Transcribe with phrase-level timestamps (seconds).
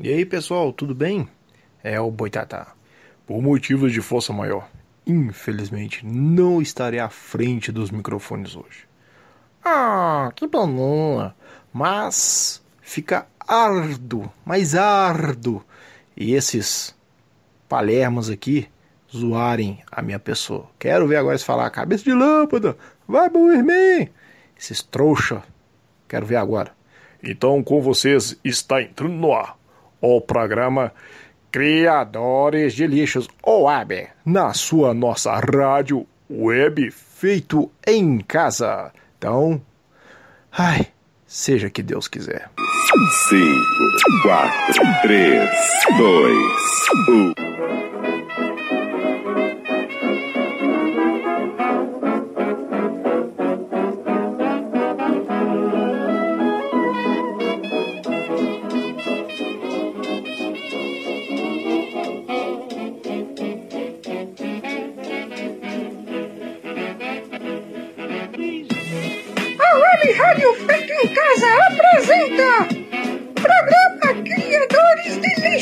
[0.00, 1.28] E aí pessoal, tudo bem?
[1.84, 2.72] É o Boitatá.
[3.26, 4.66] Por motivos de força maior,
[5.06, 8.88] infelizmente não estarei à frente dos microfones hoje.
[9.62, 11.36] Ah, que banana!
[11.70, 15.62] Mas fica árduo, mais árduo.
[16.16, 16.96] E esses
[17.68, 18.70] palermas aqui
[19.14, 20.70] zoarem a minha pessoa.
[20.78, 24.08] Quero ver agora eles falar cabeça de lâmpada, vai irmão!
[24.58, 25.42] Esses trouxa.
[26.08, 26.74] Quero ver agora.
[27.22, 29.60] Então com vocês está entrando no ar
[30.02, 30.92] o programa
[31.50, 38.90] Criadores de Lixos web na sua nossa rádio web feito em casa.
[39.16, 39.62] Então,
[40.50, 40.88] ai,
[41.26, 42.50] seja que Deus quiser.
[43.28, 43.42] 5,
[44.22, 45.50] 4, 3,
[45.98, 46.38] 2,
[47.48, 47.51] 1.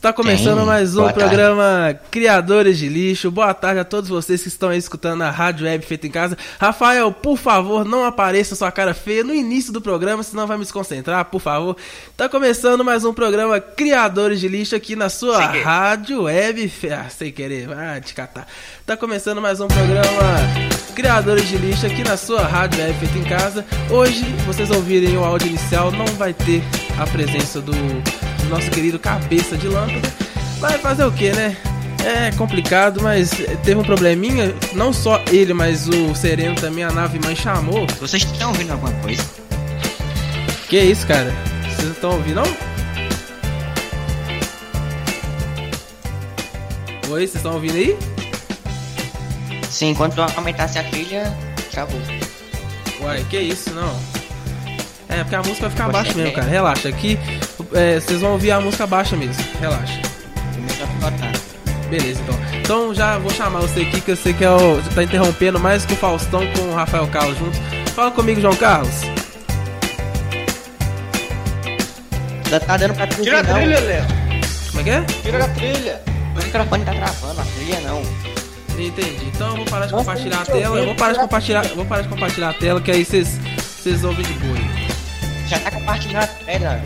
[0.00, 0.66] Está começando tem.
[0.66, 2.00] mais um programa tarde.
[2.10, 3.30] Criadores de Lixo.
[3.30, 6.38] Boa tarde a todos vocês que estão aí escutando a Rádio Web Feita em Casa.
[6.58, 10.62] Rafael, por favor, não apareça sua cara feia no início do programa, senão vai me
[10.62, 11.76] desconcentrar, por favor.
[12.12, 16.66] Está começando mais um programa Criadores de Lixo aqui na sua Rádio Web.
[16.70, 16.88] Fe...
[16.88, 18.46] Ah, sem querer, vai te catar.
[18.80, 20.02] Está começando mais um programa
[20.94, 23.66] Criadores de Lixo aqui na sua Rádio Web Feita em Casa.
[23.90, 26.62] Hoje, vocês ouvirem o áudio inicial, não vai ter
[26.98, 27.74] a presença do
[28.48, 30.12] nosso querido cabeça de lâmpada.
[30.58, 31.56] Vai fazer o que, né?
[32.04, 33.30] É complicado, mas
[33.62, 34.54] teve um probleminha.
[34.72, 37.86] Não só ele, mas o Sereno também, a nave mãe chamou.
[38.00, 39.22] Vocês estão ouvindo alguma coisa?
[40.68, 41.34] Que isso, cara?
[41.64, 42.70] Vocês estão ouvindo, não?
[47.10, 47.98] Oi, vocês estão ouvindo aí?
[49.68, 51.36] Sim, quando aumentasse a trilha,
[51.72, 52.00] acabou.
[53.02, 53.98] Uai, que isso, não.
[55.08, 56.48] É, porque a música vai ficar baixa mesmo, cara.
[56.48, 56.88] Relaxa.
[56.88, 57.18] Aqui
[57.72, 59.42] é, vocês vão ouvir a música baixa mesmo.
[59.60, 60.00] Relaxa.
[61.88, 62.40] Beleza, então.
[62.60, 65.84] Então já vou chamar você aqui, que eu sei que é o, tá interrompendo mais
[65.84, 67.60] que o Faustão com o Rafael Carlos juntos.
[67.94, 68.94] Fala comigo, João Carlos.
[72.48, 74.04] Já tá dando pra Tira a trilha, Léo.
[74.68, 75.02] Como é que é?
[75.22, 76.02] Tira a trilha.
[76.34, 78.02] O microfone tá gravando, a trilha não.
[78.78, 79.26] Entendi.
[79.26, 80.78] Então eu vou parar de compartilhar a tela.
[80.78, 83.38] Eu vou parar de compartilhar, vou parar de compartilhar a tela, que aí vocês
[83.80, 84.56] vocês ouvem de boa.
[85.48, 86.82] Já tá compartilhando a tela.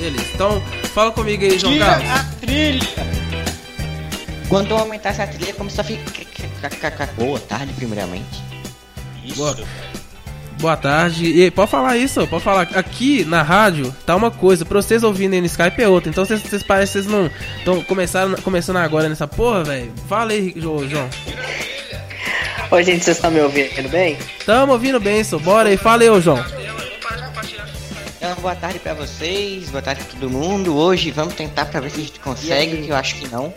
[0.00, 0.24] Beleza.
[0.34, 0.62] Então,
[0.94, 2.10] fala comigo aí, João Tira Carlos.
[2.10, 2.88] a trilha.
[4.48, 8.42] Quando eu aumentar essa trilha, começou a ficar boa tarde, primeiramente.
[9.24, 9.36] Isso.
[9.36, 9.56] Boa.
[10.60, 11.24] Boa tarde.
[11.24, 12.62] E pode falar isso, pode falar.
[12.74, 16.10] Aqui na rádio tá uma coisa, pra vocês ouvirem no Skype é outra.
[16.10, 19.92] Então vocês, vocês parecem que vocês não estão começando, começando agora nessa porra, velho.
[20.08, 21.08] Fala aí, João.
[22.70, 24.18] Oi, gente, vocês estão me ouvindo bem?
[24.44, 25.38] Tamo ouvindo bem, só.
[25.38, 26.44] Bora aí, fala aí, ô João.
[28.20, 30.76] Então, boa tarde pra vocês, boa tarde pra todo mundo.
[30.76, 33.50] Hoje vamos tentar pra ver se a gente consegue, que eu acho que não.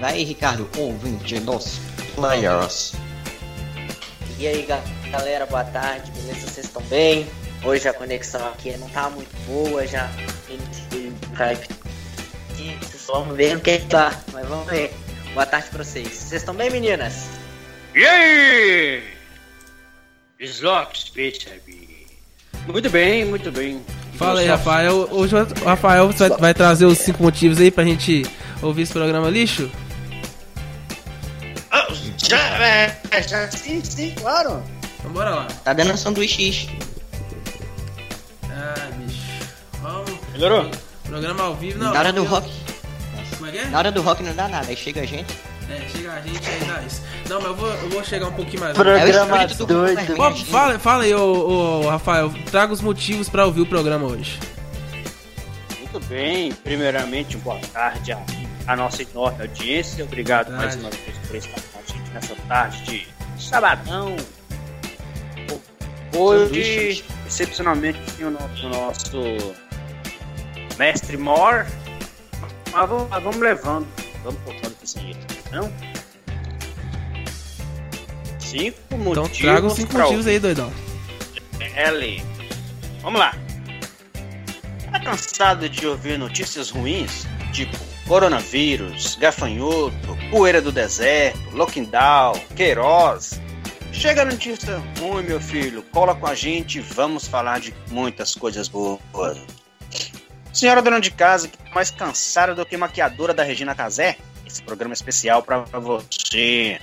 [0.00, 1.78] Vai, Ricardo, ouvinte dos
[2.14, 2.94] players.
[4.38, 4.66] E aí,
[5.10, 6.48] galera, boa tarde, beleza?
[6.48, 7.26] Vocês estão bem?
[7.62, 10.10] Hoje a conexão aqui não tá muito boa, já
[10.48, 11.68] iniciei o Skype.
[13.08, 14.90] Vamos ver o que é que tá, mas vamos ver.
[15.34, 16.08] Boa tarde pra vocês.
[16.08, 17.28] Vocês estão bem, meninas?
[17.94, 19.02] E aí?
[20.40, 21.75] Slot baby.
[22.66, 23.80] Muito bem, muito bem.
[24.14, 25.08] Fala aí, Rafael.
[25.10, 28.24] Hoje o Rafael vai, vai trazer os cinco motivos aí pra gente
[28.62, 29.70] ouvir esse programa lixo?
[31.70, 34.62] Ah, já, é, já, sim, sim, claro.
[34.98, 35.46] Então bora lá.
[35.64, 36.68] Tá dando sanduíche.
[38.50, 39.20] Ah, bicho.
[39.82, 40.12] Vamos.
[40.32, 40.70] Melhorou?
[41.04, 41.92] Programa ao vivo, não.
[41.92, 42.50] Na hora do rock.
[43.36, 43.64] Como é que é?
[43.66, 45.32] Na hora do rock não dá nada, aí chega a gente.
[45.68, 47.02] É, chega a gente aí isso.
[47.28, 50.14] Não, mas eu vou, eu vou chegar um pouquinho mais Programa é doido.
[50.14, 54.38] Pô, fala, fala aí, ô, ô, Rafael, traga os motivos pra ouvir o programa hoje.
[55.80, 58.22] Muito bem, primeiramente, boa tarde a,
[58.66, 60.04] a nossa enorme audiência.
[60.04, 60.62] Obrigado tarde.
[60.62, 64.16] mais uma vez por estar com a gente nessa tarde de sabadão.
[66.16, 69.54] Hoje, excepcionalmente, o nosso, o nosso
[70.78, 71.66] mestre Mor.
[72.72, 73.86] Mas vamos, mas vamos levando,
[74.22, 75.72] vamos cortando aqui sem jeito, não?
[78.38, 79.38] Cinco Então motivos.
[79.38, 80.72] traga os cinco motivos aí, doidão.
[81.74, 82.22] L.
[83.02, 83.34] Vamos lá.
[84.90, 87.26] Tá cansado de ouvir notícias ruins?
[87.52, 87.76] Tipo
[88.06, 93.40] coronavírus, gafanhoto, poeira do deserto, lockdown, Queiroz.
[93.92, 95.82] Chega a notícia ruim, meu filho.
[95.90, 99.00] Cola com a gente e vamos falar de muitas coisas boas.
[100.52, 104.16] Senhora dona de casa, que tá mais cansada do que maquiadora da Regina Casé?
[104.46, 106.80] Esse programa é especial pra você.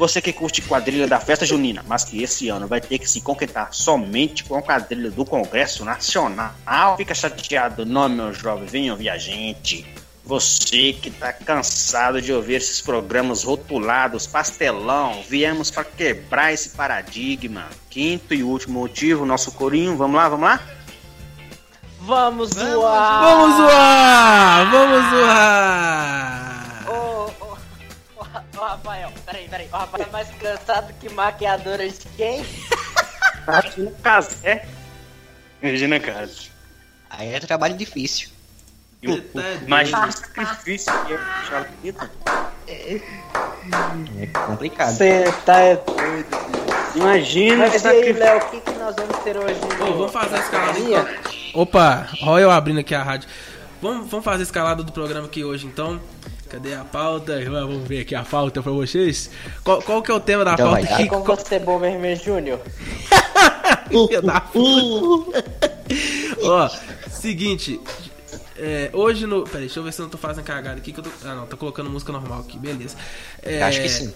[0.00, 3.20] Você que curte quadrilha da festa junina, mas que esse ano vai ter que se
[3.20, 9.10] contentar somente com a quadrilha do Congresso Nacional, fica chateado não, meu jovem, venha ouvir
[9.10, 9.86] a gente.
[10.24, 17.66] Você que tá cansado de ouvir esses programas rotulados, pastelão, viemos para quebrar esse paradigma.
[17.90, 20.60] Quinto e último motivo, nosso corinho, vamos lá, vamos lá?
[22.00, 23.22] Vamos zoar!
[23.22, 24.70] Vamos zoar!
[24.70, 26.59] Vamos zoar!
[26.90, 28.22] Ô, ô,
[28.60, 29.68] Rafael, peraí, peraí.
[29.72, 32.44] O Rafael é mais cansado que maquiadora de quem?
[33.46, 34.66] Regina Casé.
[35.62, 36.50] Regina Casé.
[37.08, 38.28] Aí é trabalho difícil.
[39.66, 42.10] Imagina o sacrifício que é deixar ela bonita.
[42.68, 44.92] É complicado.
[44.92, 46.28] Você tá doido.
[46.96, 48.12] Imagina Mas e aí.
[48.12, 49.60] Léo, o que, que nós vamos ter hoje?
[49.80, 51.06] Ô, vamos fazer a escalada então.
[51.54, 53.28] Opa, olha eu abrindo aqui a rádio.
[53.80, 56.00] Vamos, vamos fazer a escalada do programa aqui hoje então.
[56.50, 57.40] Cadê a pauta?
[57.48, 59.30] Vamos ver aqui a pauta pra vocês.
[59.62, 61.06] Qual, qual que é o tema da Então pauta vai aqui?
[61.08, 62.60] com Qual- você, Bomberman Júnior.
[63.88, 65.44] Filha da puta.
[66.42, 66.68] Ó,
[67.10, 67.80] seguinte.
[68.58, 69.44] é, hoje no.
[69.44, 70.92] Peraí, deixa eu ver se eu não tô fazendo cagada aqui.
[70.92, 71.10] Que eu tô...
[71.24, 72.96] Ah, não, tô colocando música normal aqui, beleza.
[73.42, 74.12] É, Acho que sim.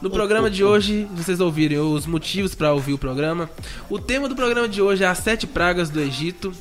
[0.00, 3.48] No programa de hoje, vocês ouviram os motivos pra ouvir o programa.
[3.88, 6.52] O tema do programa de hoje é as sete pragas do Egito.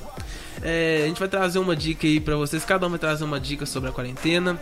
[0.63, 2.63] É, a gente vai trazer uma dica aí pra vocês.
[2.63, 4.59] Cada um vai trazer uma dica sobre a quarentena.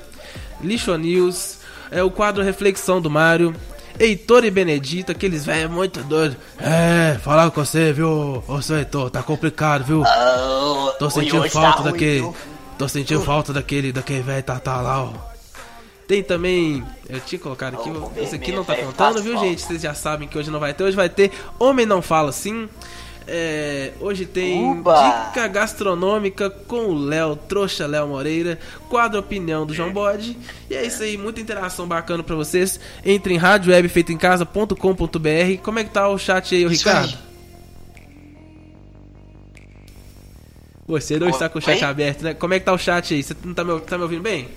[0.62, 1.60] Lixo News.
[1.92, 3.56] É o quadro Reflexão do Mário.
[4.00, 6.38] Heitor e Benedito, aqueles velhos muito doidos.
[6.57, 8.42] É, falar com você, viu?
[8.48, 10.04] Ô, seu Heitor, tá complicado, viu?
[10.98, 12.31] Tô sentindo falta daquele.
[12.78, 15.12] Tô sentindo falta daquele, daquele velho Tatá lá, ó.
[16.07, 16.84] Tem também.
[17.10, 19.62] Eu tinha colocado aqui, esse aqui não tá contando, viu, gente?
[19.62, 20.86] Vocês já sabem que hoje não vai ter.
[20.86, 22.69] Hoje vai ter Homem Não Fala Assim.
[23.31, 25.28] É, hoje tem Uba!
[25.28, 28.58] dica gastronômica com o Léo, trouxa Léo Moreira,
[28.90, 30.36] quadro opinião do João Bode.
[30.68, 32.80] E é isso aí, muita interação bacana pra vocês.
[33.06, 35.62] Entre em radiowebfeitoemcasa.com.br.
[35.62, 37.10] Como é que tá o chat aí, Isso Ricardo?
[37.14, 37.18] aí.
[40.88, 41.84] Você não está com o chat Oi?
[41.84, 42.34] aberto, né?
[42.34, 43.22] Como é que tá o chat aí?
[43.22, 44.48] Você não tá me, tá me ouvindo bem?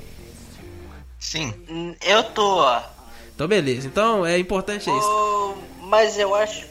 [1.18, 1.52] Sim.
[2.00, 2.64] Eu tô.
[3.34, 3.86] Então beleza.
[3.86, 5.56] Então é importante é isso.
[5.82, 6.64] Mas eu acho.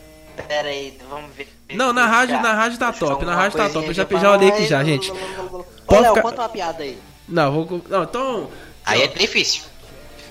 [0.48, 1.48] Pera aí, vamos ver.
[1.74, 3.88] Não, na rádio, na rádio tá top, na rádio tá top.
[3.88, 5.12] Eu já, já olhei aqui já, gente.
[5.12, 6.98] Ô, Pode Léo, ficar- conta uma piada aí.
[7.28, 7.82] Não, vou.
[7.90, 8.50] Não, então.
[8.86, 9.64] Aí é difícil.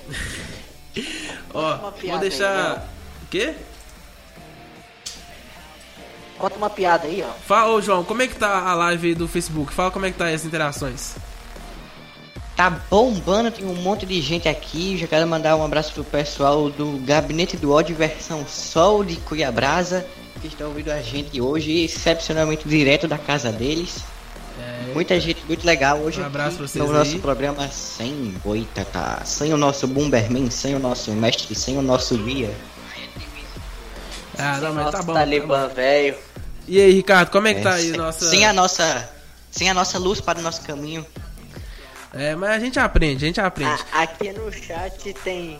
[1.54, 2.88] Ó, vou deixar.
[3.22, 3.54] O quê?
[6.38, 7.32] Conta uma piada aí, ó.
[7.46, 9.72] Fala, ô João, como é que tá a live aí do Facebook?
[9.74, 11.14] Fala como é que tá aí as interações.
[12.56, 14.96] Tá bombando, tem um monte de gente aqui.
[14.96, 20.06] Já quero mandar um abraço pro pessoal do Gabinete do Ódio versão Sol de Cuiabrasa,
[20.40, 23.98] que estão ouvindo a gente hoje, excepcionalmente direto da casa deles.
[24.92, 27.18] Muita gente muito legal hoje Um abraço aqui pra vocês no nosso aí.
[27.20, 32.50] programa sem boitata, sem o nosso Bomberman, sem o nosso mestre, sem o nosso guia.
[34.38, 35.12] Ah, não, mas Nossa, tá bom.
[35.14, 36.16] tá Talibã, velho.
[36.66, 38.28] E aí, Ricardo, como é que É, tá aí sem, nossa.
[38.30, 39.10] sem a nossa,
[39.50, 41.06] sem a nossa luz para o nosso caminho.
[42.12, 43.82] É, mas a gente aprende, a gente aprende.
[43.92, 45.58] A- aqui no chat tem.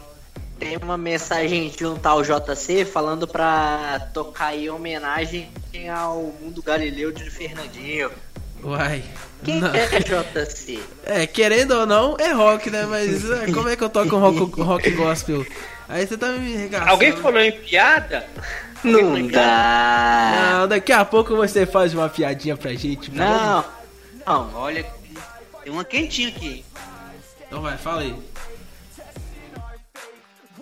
[0.60, 5.48] Tem uma mensagem de um tal JC falando pra tocar em homenagem
[5.92, 8.10] ao mundo galileu de Fernandinho.
[8.62, 9.02] Uai.
[9.42, 9.72] Quem Não.
[9.74, 10.78] é JC?
[11.02, 12.84] É, querendo ou não, é rock, né?
[12.84, 15.44] Mas é, como é que eu toco um rock, rock gospel?
[15.88, 16.90] Aí você tá me regaçando.
[16.90, 18.26] Alguém falou em piada?
[18.84, 20.58] Não dá.
[20.60, 23.10] Não, daqui a pouco você faz uma piadinha pra gente.
[23.10, 23.24] tá?
[23.24, 23.64] Não.
[24.26, 24.86] Não, Olha,
[25.64, 26.64] tem uma quentinha aqui.
[27.46, 28.14] Então vai, fala aí.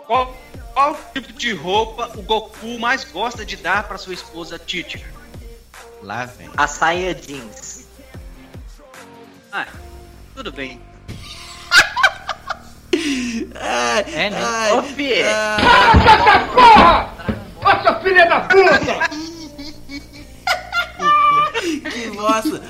[0.08, 0.34] Qual,
[0.72, 5.04] qual tipo de roupa o Goku mais gosta de dar pra sua esposa Titi?
[6.02, 6.48] Lá vem.
[6.56, 7.86] a saia jeans.
[9.52, 9.66] Ah,
[10.34, 10.80] tudo bem.
[13.54, 14.42] É, né?
[14.42, 15.24] Ai, Ô, Fê.
[21.90, 22.62] que bosta.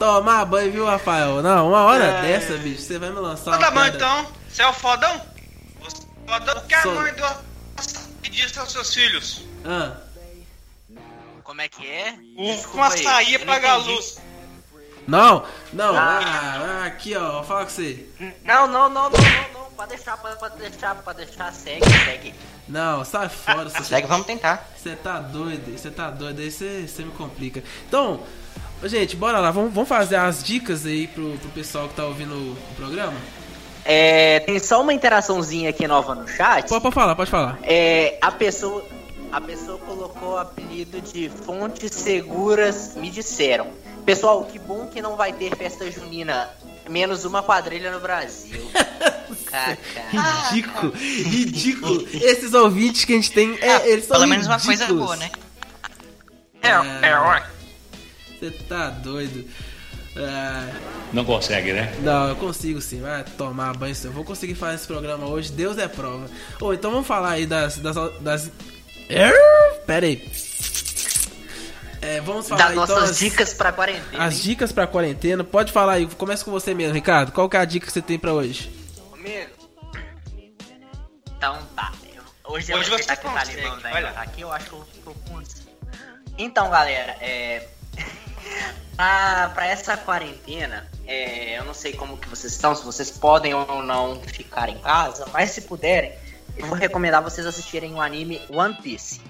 [0.00, 1.42] Tomar banho, viu, Rafael?
[1.42, 3.88] Não, uma hora dessa, bicho, você vai me lançar bom piada.
[3.88, 5.20] então, você é o fodão?
[5.82, 6.56] Você é o fodão?
[6.56, 6.94] O que a Sou.
[6.94, 9.44] mãe do disse aos seus filhos?
[9.62, 9.96] Ah,
[11.44, 12.14] Como é que é?
[12.34, 14.18] Um, uma saia pra luz.
[15.06, 16.20] Não, não, ah.
[16.22, 18.06] Ah, aqui ó, fala com você.
[18.42, 19.70] Não, não, não, não, não, não.
[19.72, 22.34] Pode deixar, pode, pode deixar, pode deixar, segue, segue.
[22.66, 23.68] Não, sai fora.
[23.68, 24.66] Segue, vamos tentar.
[24.74, 27.62] Você tá doido, você tá doido, aí você me complica.
[27.86, 28.24] Então,
[28.88, 32.34] gente, bora lá, vamos, vamos fazer as dicas aí pro, pro pessoal que tá ouvindo
[32.34, 33.14] o programa?
[33.84, 36.68] É, tem só uma interaçãozinha aqui nova no chat.
[36.68, 37.58] Pode, pode falar, pode falar.
[37.62, 38.84] É, a pessoa,
[39.32, 43.68] a pessoa colocou o apelido de fontes seguras, me disseram.
[44.04, 46.48] Pessoal, que bom que não vai ter festa junina.
[46.88, 48.60] Menos uma quadrilha no Brasil.
[50.50, 52.08] ridículo, ridículo.
[52.14, 55.16] Esses ouvintes que a gente tem, é, ah, eles são Pelo menos uma coisa boa,
[55.16, 55.30] né?
[56.62, 57.59] É, é, é.
[58.40, 59.46] Você tá doido.
[60.16, 60.72] É...
[61.12, 61.94] Não consegue, né?
[62.00, 63.02] Não, eu consigo sim.
[63.02, 63.94] Vai tomar banho.
[64.02, 65.52] Eu vou conseguir fazer esse programa hoje.
[65.52, 66.26] Deus é prova.
[66.58, 67.76] Ou oh, então vamos falar aí das.
[67.76, 68.50] das, das...
[69.86, 70.26] Pera aí.
[72.00, 74.24] É, vamos falar das então, nossas as, dicas pra quarentena.
[74.24, 74.40] As hein?
[74.40, 75.44] dicas pra quarentena.
[75.44, 76.06] Pode falar aí.
[76.06, 77.30] Começa com você mesmo, Ricardo.
[77.30, 78.70] Qual que é a dica que você tem pra hoje?
[79.10, 79.50] Comigo?
[81.36, 81.92] Então tá.
[82.44, 84.22] hoje, hoje eu vou aqui tá?
[84.22, 85.42] Aqui eu acho que eu, eu.
[86.38, 87.68] Então, galera, é.
[89.54, 93.82] pra essa quarentena, é, eu não sei como que vocês estão, se vocês podem ou
[93.82, 96.12] não ficar em casa, mas se puderem,
[96.56, 99.20] eu vou recomendar vocês assistirem o anime One Piece.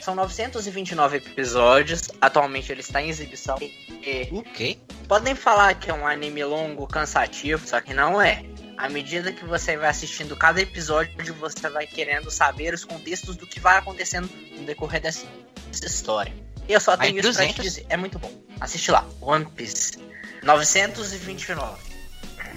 [0.00, 3.58] São 929 episódios, atualmente ele está em exibição.
[3.60, 4.80] E okay.
[5.06, 8.42] Podem falar que é um anime longo, cansativo, só que não é.
[8.78, 13.46] À medida que você vai assistindo cada episódio, você vai querendo saber os contextos do
[13.46, 15.26] que vai acontecendo no decorrer dessa
[15.70, 16.32] história.
[16.70, 17.54] E eu só tenho isso 200.
[17.56, 17.86] pra te dizer.
[17.88, 18.30] É muito bom.
[18.60, 19.04] Assiste lá.
[19.20, 19.98] One Piece.
[20.44, 21.76] 929.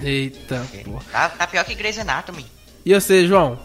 [0.00, 0.64] Eita,
[1.10, 2.46] Tá, tá pior que Grey's Anatomy.
[2.86, 3.58] E você, João?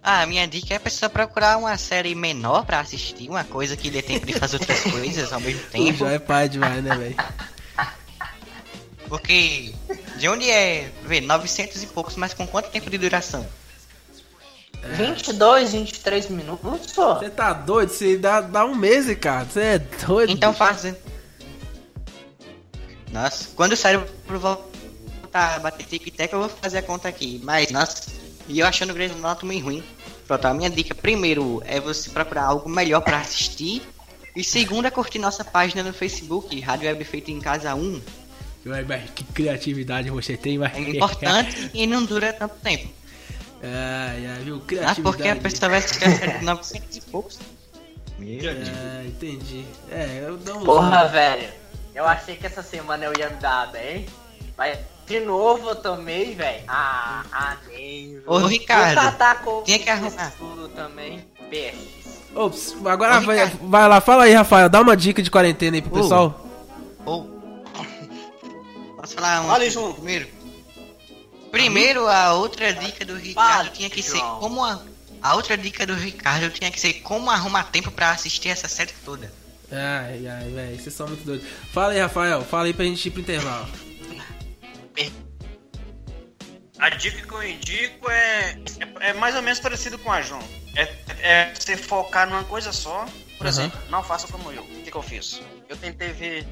[0.00, 3.76] Ah, a minha dica é a pessoa procurar uma série menor pra assistir, uma coisa
[3.76, 5.98] que dê tempo de fazer outras coisas ao mesmo tempo.
[5.98, 7.16] Já é pai demais, né, velho?
[9.08, 9.74] Porque
[10.16, 13.44] de onde é, vê, 900 e poucos, mas com quanto tempo de duração?
[14.92, 17.18] 22, 23 minutos só.
[17.18, 17.88] Você tá doido?
[17.88, 19.44] Você dá, dá um mês, cara.
[19.44, 20.30] Você é doido.
[20.30, 20.98] Então fazendo.
[23.10, 27.40] Nossa, quando o cérebro voltar a bater tic-tac, eu vou fazer a conta aqui.
[27.44, 28.10] Mas, nossa,
[28.48, 29.84] e eu achando o Grey's Anatomy ruim.
[30.26, 33.82] Pronto, a minha dica primeiro é você procurar algo melhor para assistir.
[34.34, 38.00] E segundo é curtir nossa página no Facebook, Rádio Web Feito em Casa 1.
[39.14, 40.74] Que criatividade você tem, mas...
[40.74, 42.88] É importante e não dura tanto tempo.
[43.64, 44.60] Ai, ai, viu?
[44.60, 45.00] Criatividade.
[45.00, 47.38] Ah, porque a pessoa vai série de 900 e poucos.
[48.20, 49.64] Ah, entendi.
[49.90, 50.64] É, eu dou um.
[50.64, 51.48] Porra, velho.
[51.94, 54.06] Eu achei que essa semana eu ia me dar bem.
[54.56, 56.62] Mas de novo eu tomei, velho.
[56.68, 58.20] Ah, ah, nem.
[58.26, 59.00] Ô, Ricardo.
[59.64, 60.32] Tinha que arrumar.
[60.38, 61.24] Tudo também.
[62.34, 64.68] Ops, agora vai, vai, lá, fala aí, Rafael.
[64.68, 66.44] Dá uma dica de quarentena aí pro pessoal.
[67.06, 67.24] Ô.
[68.96, 69.46] Posso falar um?
[69.46, 69.92] Fala, João.
[69.92, 70.33] Primeiro.
[71.54, 74.82] Primeiro, a outra dica do Ricardo tinha que ser como a,
[75.22, 78.92] a outra dica do Ricardo tinha que ser como arrumar tempo para assistir essa série
[79.04, 79.32] toda.
[79.70, 81.46] Ai, ai, velho, vocês são muito doidos.
[81.72, 83.68] Fala aí, Rafael, fala aí pra gente ir pro intervalo.
[86.80, 88.58] A dica que eu indico é,
[89.00, 90.42] é, é mais ou menos parecido com a João.
[90.74, 93.06] É, é você focar numa coisa só.
[93.38, 93.48] Por uhum.
[93.48, 94.62] exemplo, não faça como eu.
[94.62, 95.40] O que, que eu fiz?
[95.68, 96.48] Eu tentei ver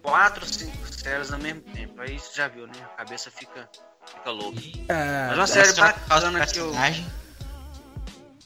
[0.00, 2.00] quatro, cinco séries ao mesmo tempo.
[2.00, 2.74] Aí você já viu, né?
[2.94, 3.68] A cabeça fica
[4.06, 4.58] Fica louco.
[4.88, 6.72] É, Mas uma série bacana que eu.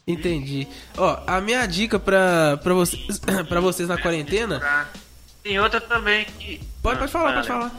[0.07, 0.67] Entendi.
[0.97, 4.89] Ó, a minha dica pra, pra, vocês, pra vocês na quarentena.
[5.43, 6.59] Tem outra também que.
[6.83, 7.73] Pode, pode falar, pode falar.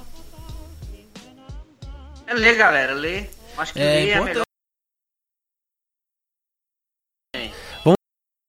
[2.27, 3.31] É ler, galera, ler.
[3.57, 4.45] Acho que é, ler é melhor.
[7.83, 7.97] Vamos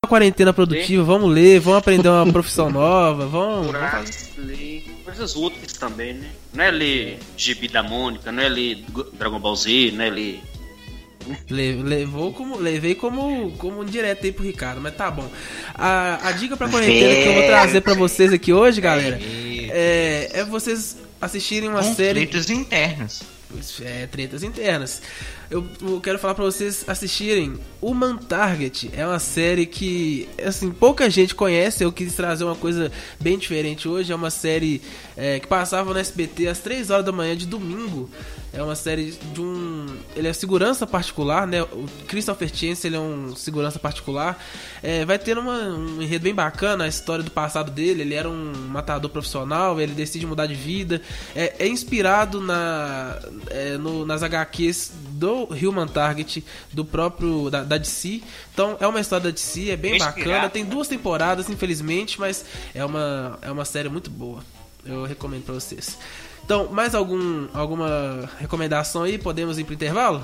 [0.11, 3.71] quarentena produtiva, vamos ler, vamos aprender uma profissão nova, vamos.
[3.71, 4.41] vamos fazer...
[4.41, 6.27] ler coisas úteis também, né?
[6.53, 10.41] Não é ler Gibi da Mônica, não é ler Dragon Ball Z, não é ler.
[11.49, 15.29] Levou como, levei como, como direto aí pro Ricardo, mas tá bom.
[15.75, 20.29] A, a dica pra quarentena que eu vou trazer pra vocês aqui hoje, galera, é,
[20.33, 22.25] é vocês assistirem uma Conflitos série.
[22.25, 23.21] Conflitos internos.
[23.81, 25.01] É, tretas internas.
[25.51, 28.89] Eu, quero falar para vocês assistirem Human Target.
[28.93, 31.83] É uma série que, assim, pouca gente conhece.
[31.83, 32.89] Eu quis trazer uma coisa
[33.19, 34.13] bem diferente hoje.
[34.13, 34.81] É uma série
[35.17, 38.09] é, que passava no SBT às 3 horas da manhã de domingo.
[38.53, 39.87] É uma série de um.
[40.15, 41.61] Ele é segurança particular, né?
[41.63, 44.41] O Christopher Chance ele é um segurança particular.
[44.81, 48.03] É, vai ter uma, um enredo bem bacana a história do passado dele.
[48.03, 51.01] Ele era um matador profissional, ele decide mudar de vida.
[51.35, 57.49] É, é inspirado na, é, no, nas HQs do Human Target, do próprio.
[57.49, 58.21] da, da DC.
[58.53, 60.49] Então é uma história da DC, é bem bacana.
[60.49, 64.43] Tem duas temporadas, infelizmente, mas é uma, é uma série muito boa.
[64.83, 65.97] Eu recomendo pra vocês.
[66.43, 69.17] Então, mais algum, alguma recomendação aí?
[69.19, 70.23] Podemos ir pro intervalo?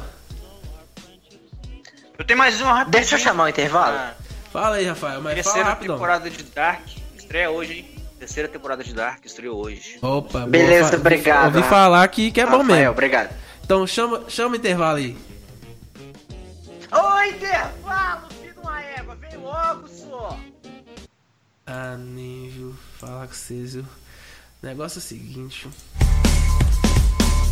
[2.17, 2.91] Eu tenho mais uma rapidinho.
[2.91, 3.95] Deixa eu chamar o intervalo.
[3.95, 4.13] Ah,
[4.51, 5.95] Fala aí, Rafael, mas fala terceira rapidão.
[5.95, 6.81] temporada de Dark
[7.15, 7.91] estreia hoje, hein?
[8.17, 9.99] Terceira temporada de Dark estreou hoje.
[10.01, 12.91] Opa, boa, Beleza, fa- obrigado, Ouvi falar aqui que é bom Rafael, mesmo.
[12.91, 13.29] obrigado.
[13.67, 15.17] Então chama, chama o intervalo aí.
[16.89, 20.39] Ô, intervalo, filho de uma égua, vem logo, só.
[21.65, 23.83] Ah, nem viu falar com vocês, viu?
[23.83, 25.67] O negócio é o seguinte.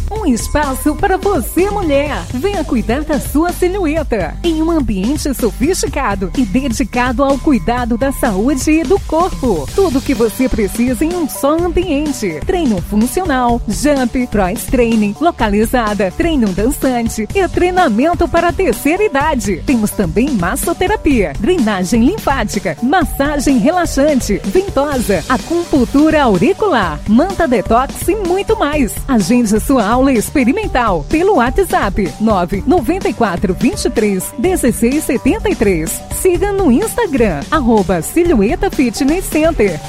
[0.10, 2.16] Um espaço para você, mulher.
[2.34, 8.70] Venha cuidar da sua silhueta em um ambiente sofisticado e dedicado ao cuidado da saúde
[8.70, 9.68] e do corpo.
[9.74, 12.40] Tudo que você precisa em um só ambiente.
[12.46, 19.64] Treino funcional, jump, cross training, localizada, treino dançante e treinamento para a terceira idade.
[19.66, 28.94] Temos também massoterapia, drenagem linfática, massagem relaxante, ventosa, acupuntura auricular, manta detox e muito mais.
[29.08, 36.02] Agende sua aula experimental pelo WhatsApp 994 23 16 73.
[36.22, 39.80] Siga no Instagram, arroba Silhueta Fitness Center.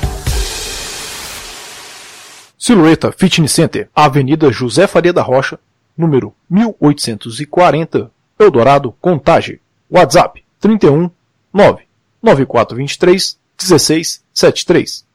[2.59, 5.59] Silhueta Fitness Center, Avenida José Faria da Rocha,
[5.97, 9.61] número 1840, Eldorado, Contagem.
[9.91, 11.11] WhatsApp 31
[11.53, 11.87] 9
[12.23, 15.07] 9423 1673.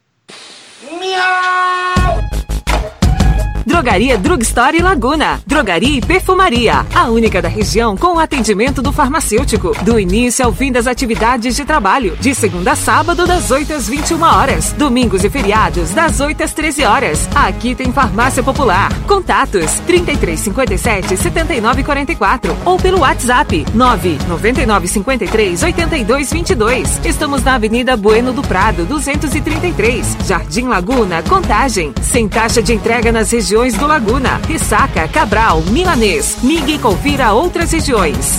[3.66, 5.40] Drogaria Drugstore Laguna.
[5.46, 6.86] Drogaria e perfumaria.
[6.94, 9.76] A única da região com atendimento do farmacêutico.
[9.84, 12.18] Do início ao fim das atividades de trabalho.
[12.20, 14.74] De segunda a sábado, das 8 às 21 horas.
[14.74, 17.30] Domingos e feriados, das 8 às 13 horas.
[17.36, 18.92] Aqui tem farmácia popular.
[19.08, 27.06] Contatos 3357 7944 ou pelo WhatsApp 999 53 82 22.
[27.06, 30.18] Estamos na Avenida Bueno do Prado, 233.
[30.26, 31.94] Jardim Laguna, Contagem.
[32.02, 36.38] Sem taxa de entrega nas regiões do Laguna, Ressaca, Cabral, Milanês.
[36.44, 38.38] Ligue e confira outras regiões.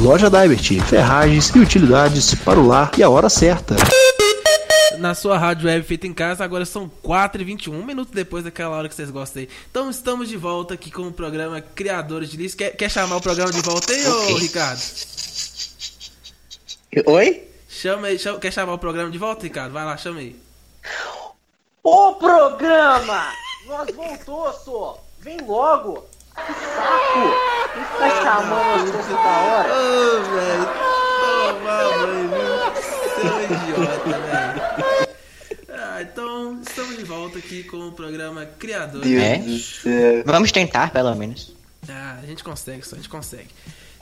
[0.00, 3.76] Loja Divert, ferragens e utilidades para o lar e a hora certa.
[4.98, 8.88] Na sua rádio web feita em casa, agora são 4h21, um minuto depois daquela hora
[8.88, 9.48] que vocês gostam aí.
[9.70, 12.56] Então estamos de volta aqui com o programa Criadores de Lixo.
[12.56, 14.80] Quer, quer chamar o programa de volta aí, ô Ricardo?
[17.06, 17.44] Oi?
[17.68, 19.72] Chama aí, chama- quer chamar o programa de volta, Ricardo?
[19.72, 20.34] Vai lá, chama aí.
[21.88, 23.32] Ô, programa!
[23.64, 25.04] Nós voltou, só.
[25.20, 26.04] Vem logo.
[26.34, 27.30] Que saco.
[27.72, 29.68] Quem fica chamando você toda hora?
[29.72, 30.66] Ô, velho,
[31.20, 32.82] toma banho, viu?
[33.14, 35.06] Seu idiota, velho.
[35.68, 40.24] Ah, então, estamos de volta aqui com o programa Criadores de É?
[40.26, 41.54] Vamos tentar, pelo menos.
[41.88, 43.50] Ah, a gente consegue, só a gente consegue.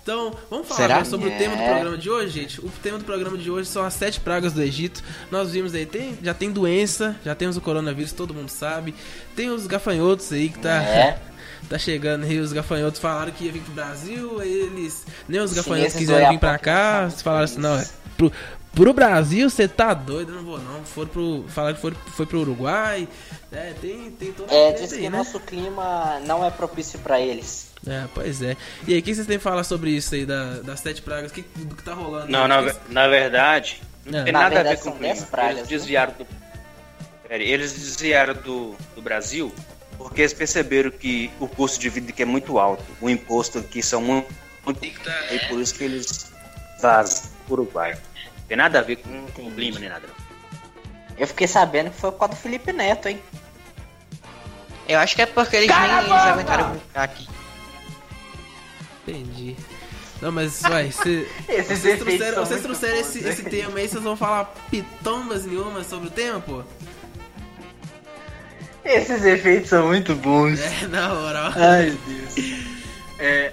[0.05, 0.95] Então, vamos falar Será?
[0.97, 1.71] agora sobre o tema do É.
[1.73, 2.61] programa de hoje, gente.
[2.61, 5.03] O tema do programa de hoje são as sete pragas do Egito.
[5.31, 8.95] Nós vimos aí, tem, já tem doença, já temos o coronavírus, todo mundo sabe.
[9.35, 11.19] Tem os gafanhotos aí que tá, É.
[11.71, 12.39] tá chegando aí.
[12.39, 15.07] Os gafanhotos falaram que ia vir pro Brasil, aí eles.
[15.27, 17.09] Nem os gafanhotos quiseram vir pra cá.
[17.23, 17.89] falaram assim, não, é.
[18.19, 18.31] Pro,
[18.75, 20.85] pro Brasil, você tá doido, eu não vou não.
[20.85, 21.45] Foram pro.
[21.49, 23.09] Falaram que foi, foi pro Uruguai.
[23.51, 25.17] É, tem, tem todo É, diz aí, que né?
[25.17, 27.73] nosso clima não é propício pra eles.
[27.87, 28.57] É, pois é.
[28.87, 31.31] E aí, o que vocês têm pra falar sobre isso aí, da- das sete pragas?
[31.31, 32.29] O que, do que tá rolando?
[32.33, 32.49] Não, aí?
[32.49, 34.25] na, Que- na verdade, não É.
[34.25, 35.15] tem Na nada a verdade, ver com o são clima.
[35.15, 35.79] 10 pragas, Eles viu?
[35.79, 36.27] desviaram do.
[37.29, 39.53] Pera aí, eles desviaram do, do Brasil
[39.99, 42.85] porque eles perceberam que o custo de vida aqui é muito alto.
[43.01, 44.33] O imposto aqui são muito.
[44.65, 44.85] muito
[45.31, 46.33] e por isso que eles
[46.81, 47.93] vazam pro Uruguai.
[47.93, 49.11] Não tem nada a ver com
[49.43, 50.07] o clima nem nada.
[51.17, 53.21] Eu fiquei sabendo que foi por causa do Felipe Neto, hein?
[54.89, 57.27] Eu acho que é porque eles nem eles aguentaram brincar aqui.
[59.07, 59.57] Entendi.
[60.23, 61.27] Não, mas, vai, cê,
[61.69, 63.31] vocês trouxeram, vocês trouxeram bons, esse, né?
[63.31, 66.63] esse tema aí, vocês vão falar pitombas nenhuma sobre o tema, pô?
[68.85, 70.61] Esses efeitos são muito bons.
[70.61, 71.53] É, na moral.
[71.57, 72.55] Ai, Deus.
[73.19, 73.53] É,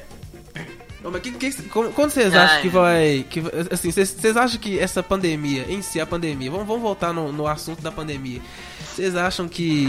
[1.01, 3.25] Não, mas que, que, como- quando vocês acham que vai.
[3.29, 7.31] Que, assim, vocês, acham que essa pandemia, em si, a pandemia, vamos, vamos voltar no,
[7.31, 8.41] no assunto da pandemia.
[8.93, 9.87] Vocês acham que.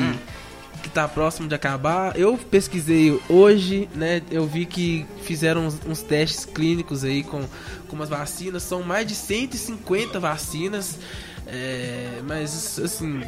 [0.82, 2.18] Que tá próximo de acabar.
[2.18, 4.20] Eu pesquisei hoje, né?
[4.30, 7.42] Eu vi que fizeram uns, uns testes clínicos aí com,
[7.88, 8.62] com umas vacinas.
[8.62, 10.98] São mais de 150 vacinas.
[11.46, 13.22] É, mas assim.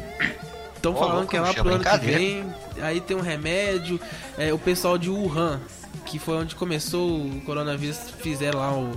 [0.75, 2.45] Estão falando que é lá é pro ano que vem.
[2.81, 3.99] Aí tem um remédio.
[4.37, 5.59] É, o pessoal de Wuhan,
[6.05, 8.91] que foi onde começou o coronavírus, fizeram lá o.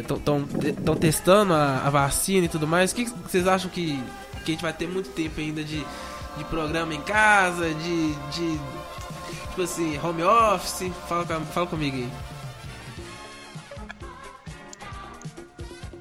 [0.00, 2.92] Estão testando a, a vacina e tudo mais.
[2.92, 3.98] O que que vocês acham que,
[4.44, 5.82] que a gente vai ter muito tempo ainda de,
[6.36, 8.60] de programa em casa, de, de.
[9.50, 10.90] Tipo assim, home office?
[11.08, 12.10] Fala, com- fala comigo aí.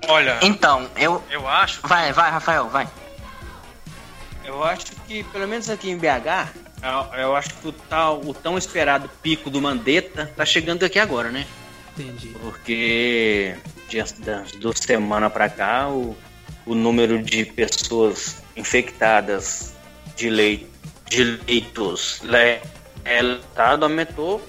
[0.07, 0.39] Olha.
[0.41, 1.23] Então, eu.
[1.29, 1.81] Eu acho.
[1.87, 2.87] Vai, vai, Rafael, vai.
[4.43, 6.49] Eu acho que, pelo menos aqui em BH,
[7.17, 11.29] eu, acho que o, tal, o tão esperado pico do Mandetta tá chegando aqui agora,
[11.29, 11.45] né?
[11.97, 12.29] Entendi.
[12.41, 13.55] Porque
[13.87, 16.17] diante das duas semanas pra cá, o,
[16.65, 19.73] o número de pessoas infectadas
[20.15, 20.67] de, leit,
[21.09, 22.21] de leitos
[23.03, 24.41] relatado aumentou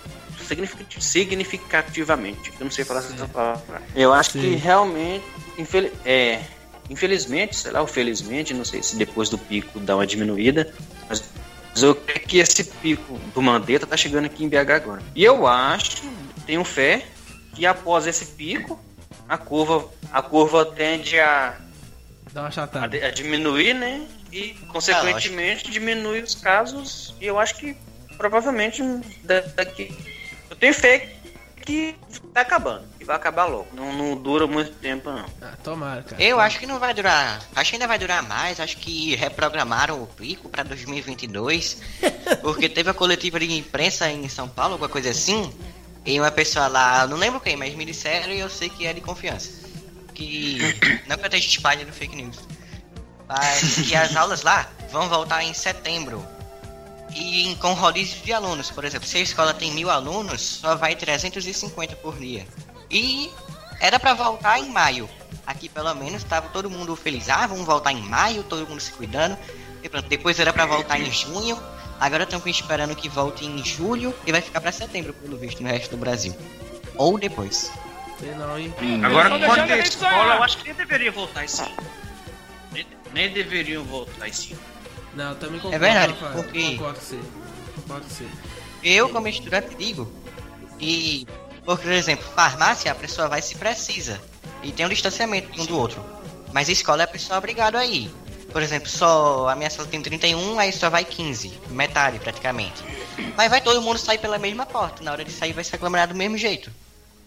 [0.46, 2.52] signific- significativamente.
[2.58, 3.82] Eu não sei falar essa palavra.
[3.94, 4.40] Eu acho Sim.
[4.40, 5.24] que realmente,
[5.58, 6.40] infel- é,
[6.90, 10.72] infelizmente, sei lá, ou felizmente, não sei se depois do pico dá uma diminuída,
[11.08, 11.22] mas
[11.82, 15.02] eu creio que esse pico do Mandetta tá chegando aqui em BH agora.
[15.14, 16.02] E eu acho,
[16.46, 17.06] tenho fé,
[17.54, 18.78] que após esse pico,
[19.28, 21.56] a curva, a curva tende a,
[22.32, 22.96] Dá uma a, chatada.
[23.06, 24.06] a diminuir, né?
[24.32, 27.14] E, consequentemente, diminui os casos.
[27.20, 27.76] E eu acho que
[28.16, 28.82] provavelmente
[29.22, 29.94] da- daqui.
[30.48, 31.16] Eu tenho fé
[31.64, 31.94] que
[32.32, 32.84] tá acabando.
[32.98, 33.68] Que vai acabar logo.
[33.74, 35.26] Não, não dura muito tempo, não.
[35.40, 36.22] Ah, tomara, cara.
[36.22, 37.42] Eu acho que não vai durar.
[37.54, 38.58] Acho que ainda vai durar mais.
[38.58, 41.80] Acho que reprogramaram o pico pra 2022.
[42.42, 45.52] Porque teve a coletiva de imprensa em São Paulo, alguma coisa assim.
[46.04, 48.92] E uma pessoa lá, não lembro quem, mas me disseram e eu sei que é
[48.92, 49.50] de confiança.
[50.14, 50.58] Que.
[51.06, 52.38] Não que eu esteja espalhando fake news.
[53.28, 56.24] Mas que as aulas lá vão voltar em setembro.
[57.14, 60.74] E em- com rodízio de alunos, por exemplo, se a escola tem mil alunos, só
[60.76, 62.46] vai 350 por dia.
[62.90, 63.30] E
[63.80, 65.08] era pra voltar em maio.
[65.46, 67.28] Aqui pelo menos tava todo mundo feliz.
[67.28, 69.36] Ah, vamos voltar em maio, todo mundo se cuidando.
[69.82, 71.58] E pronto, depois era pra voltar em junho.
[72.00, 75.68] Agora estão esperando que volte em julho e vai ficar pra setembro, pelo visto, no
[75.68, 76.34] resto do Brasil.
[76.96, 77.70] Ou depois.
[78.18, 78.72] Sei não, hein?
[79.04, 81.74] Agora, à a escola, eu acho que nem deveria voltar esse ano.
[82.72, 84.62] Nem, nem deveriam voltar esse ano.
[85.14, 85.76] Não, eu também concordo.
[85.76, 86.42] É verdade, Rafael.
[86.44, 87.20] porque- Concordo com você.
[87.76, 88.26] Concordo com você.
[88.82, 90.10] Eu, como estudante, digo.
[90.80, 91.26] E,
[91.64, 94.20] por exemplo, farmácia, a pessoa vai se precisa.
[94.62, 96.02] E tem um distanciamento um do outro.
[96.52, 98.10] Mas escola, a pessoa é obrigado a ir.
[98.52, 101.52] Por exemplo, só a minha sala tem 31, aí só vai 15.
[101.70, 102.82] Metade, praticamente.
[103.36, 105.02] Mas vai todo mundo sair pela mesma porta.
[105.02, 106.70] Na hora de sair, vai se aglomerar do mesmo jeito.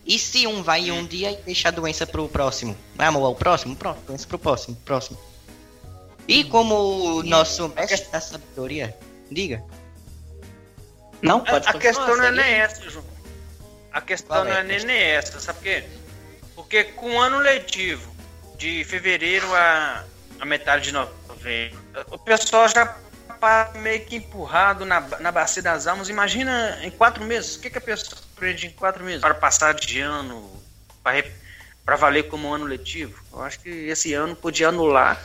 [0.06, 2.78] E se um vai um dia e deixa a doença pro próximo?
[2.98, 3.76] Amor, o próximo?
[3.76, 5.18] Pronto, doença pro próximo, próximo.
[6.28, 6.76] E como
[7.20, 8.98] o nosso mestre da sabedoria,
[9.30, 9.64] diga.
[11.22, 13.06] Não, pode A, a questão não é nem essa, João.
[13.92, 15.84] A questão Qual não é é nem, essa, sabe por quê?
[16.54, 18.14] Porque com o ano letivo,
[18.58, 20.04] de fevereiro a,
[20.40, 21.80] a metade de novembro,
[22.12, 22.86] o pessoal já
[23.40, 26.10] tá meio que empurrado na, na bacia das almas.
[26.10, 29.22] Imagina em quatro meses, o que, que a pessoa aprende em quatro meses?
[29.22, 30.52] Para passar de ano,
[31.86, 33.24] para valer como ano letivo?
[33.32, 35.22] Eu acho que esse ano podia anular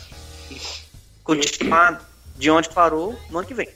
[1.25, 3.69] continuar de onde parou no ano que vem.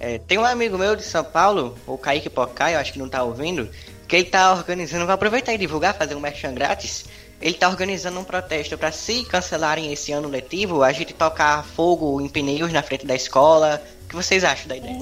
[0.00, 3.08] É, tem um amigo meu de São Paulo, o Kaique Pocai, eu acho que não
[3.08, 3.70] tá ouvindo,
[4.08, 7.04] que ele tá organizando, vou aproveitar e divulgar, fazer um merchan grátis.
[7.40, 12.20] Ele tá organizando um protesto para se cancelarem esse ano letivo, a gente tocar fogo
[12.20, 13.82] em pneus na frente da escola.
[14.04, 14.96] O que vocês acham da ideia?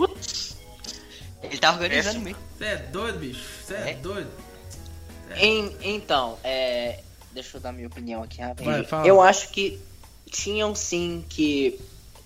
[1.42, 2.38] Ele tá organizando mesmo.
[2.56, 3.40] Você é doido, bicho?
[3.64, 3.94] Você é, É.
[3.94, 4.30] doido?
[5.36, 6.98] Em- então, é,
[7.32, 8.84] deixa eu dar minha opinião aqui rapidinho.
[8.86, 9.08] Vai.
[9.08, 9.78] Eu acho que
[10.30, 11.78] tinham sim que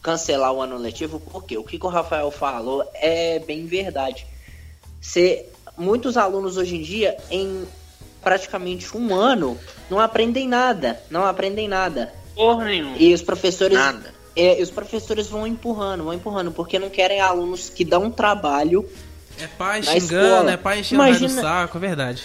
[0.03, 4.27] cancelar o ano letivo, porque o que o Rafael falou é bem verdade.
[5.01, 7.67] Se, muitos alunos hoje em dia, em
[8.23, 9.59] praticamente um ano,
[9.91, 11.01] não aprendem nada.
[11.11, 12.13] Não aprendem nada.
[12.35, 12.97] Porra nenhuma.
[12.97, 13.77] E os professores.
[13.77, 14.13] Nada.
[14.35, 18.89] é, e os professores vão empurrando, vão empurrando, porque não querem alunos que dão trabalho
[19.39, 20.51] É pai xingando, escola.
[20.53, 22.25] é pai enchendo o saco, é verdade.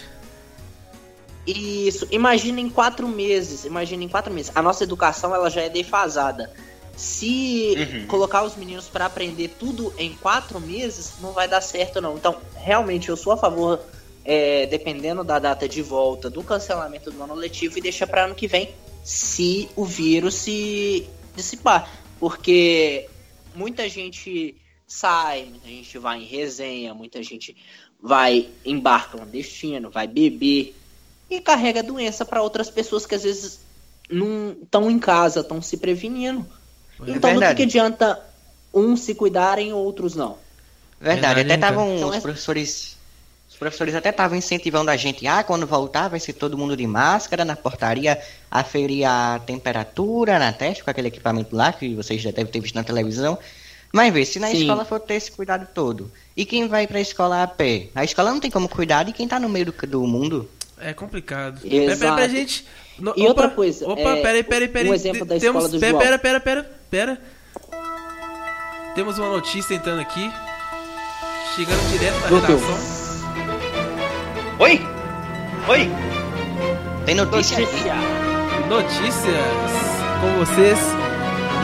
[1.52, 4.52] Isso, imagina em quatro meses, imagina em quatro meses.
[4.56, 6.52] A nossa educação ela já é defasada.
[6.96, 8.08] Se Uhum.
[8.08, 12.16] colocar os meninos para aprender tudo em quatro meses, não vai dar certo não.
[12.18, 13.80] Então, realmente, eu sou a favor,
[14.26, 18.36] é, dependendo da data de volta, do cancelamento do ano letivo e deixar para ano
[18.36, 18.70] que vem,
[19.04, 21.90] se o vírus se dissipar.
[22.20, 23.08] Porque
[23.56, 27.56] muita gente sai, muita gente vai em resenha, muita gente
[28.02, 30.76] vai em bar clandestino, vai beber
[31.30, 33.60] e carrega a doença para outras pessoas que às vezes
[34.10, 36.46] não estão em casa, estão se prevenindo.
[37.06, 37.56] É então, do que, verdade.
[37.56, 38.20] que adianta
[38.74, 40.38] uns se cuidarem, outros não?
[41.00, 41.72] Verdade, Verdade, até cara?
[41.74, 42.98] estavam Então os é- professores.
[43.50, 46.86] Os professores até estavam incentivando a gente, ah, quando voltar vai ser todo mundo de
[46.88, 48.18] máscara na portaria,
[48.50, 52.76] aferir a temperatura na testa com aquele equipamento lá que vocês já devem ter visto
[52.76, 53.38] na televisão.
[53.92, 54.62] Mas vê, se na Sim.
[54.62, 57.88] escola for ter esse cuidado todo, e quem vai pra escola a pé?
[57.96, 60.48] A escola não tem como cuidar de quem tá no meio do, do mundo.
[60.82, 61.60] É complicado.
[61.66, 61.70] Exato.
[61.70, 62.66] Pera, pera, pera, gente.
[62.98, 64.92] No- E outra coisa, Opa, é, pera aí, pera aí, pera aí.
[64.92, 66.02] um exemplo da Temos- escola do pera, João.
[66.04, 67.18] Pera, pera, pera, pera.
[68.96, 70.32] Temos uma notícia entrando aqui.
[71.56, 72.50] Chegando direto da Doutor.
[72.60, 73.00] redação.
[74.60, 74.82] Oi?
[75.68, 75.90] Oi?
[77.06, 77.76] Tem notícia aqui?
[77.76, 77.96] Notícia.
[78.68, 79.46] notícias
[80.22, 80.80] com vocês.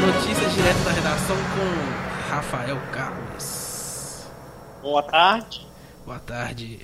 [0.05, 4.25] Notícias direto da redação com Rafael Carlos.
[4.81, 5.67] Boa tarde.
[6.05, 6.79] Boa tarde.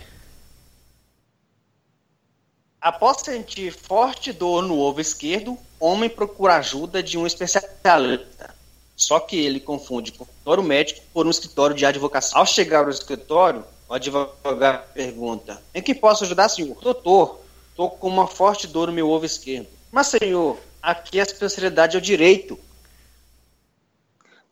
[2.81, 8.55] Após sentir forte dor no ovo esquerdo, homem procura ajuda de um especialista.
[8.95, 12.35] Só que ele confunde consultório médico por um escritório de advocacia.
[12.35, 16.75] Ao chegar ao escritório, o advogado pergunta: Em que posso ajudar, senhor?
[16.81, 19.67] Doutor, estou com uma forte dor no meu ovo esquerdo.
[19.91, 22.59] Mas, senhor, aqui a especialidade é o direito.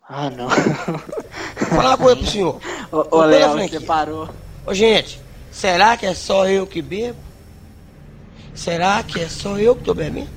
[0.07, 0.49] Ah, não.
[1.69, 2.61] Falar uma coisa pro senhor.
[2.91, 4.29] Ô, ô Léo, você parou.
[4.67, 5.19] Ô, gente,
[5.51, 7.28] será que é só eu que bebo?
[8.53, 10.29] Será que é só eu que tô bebendo?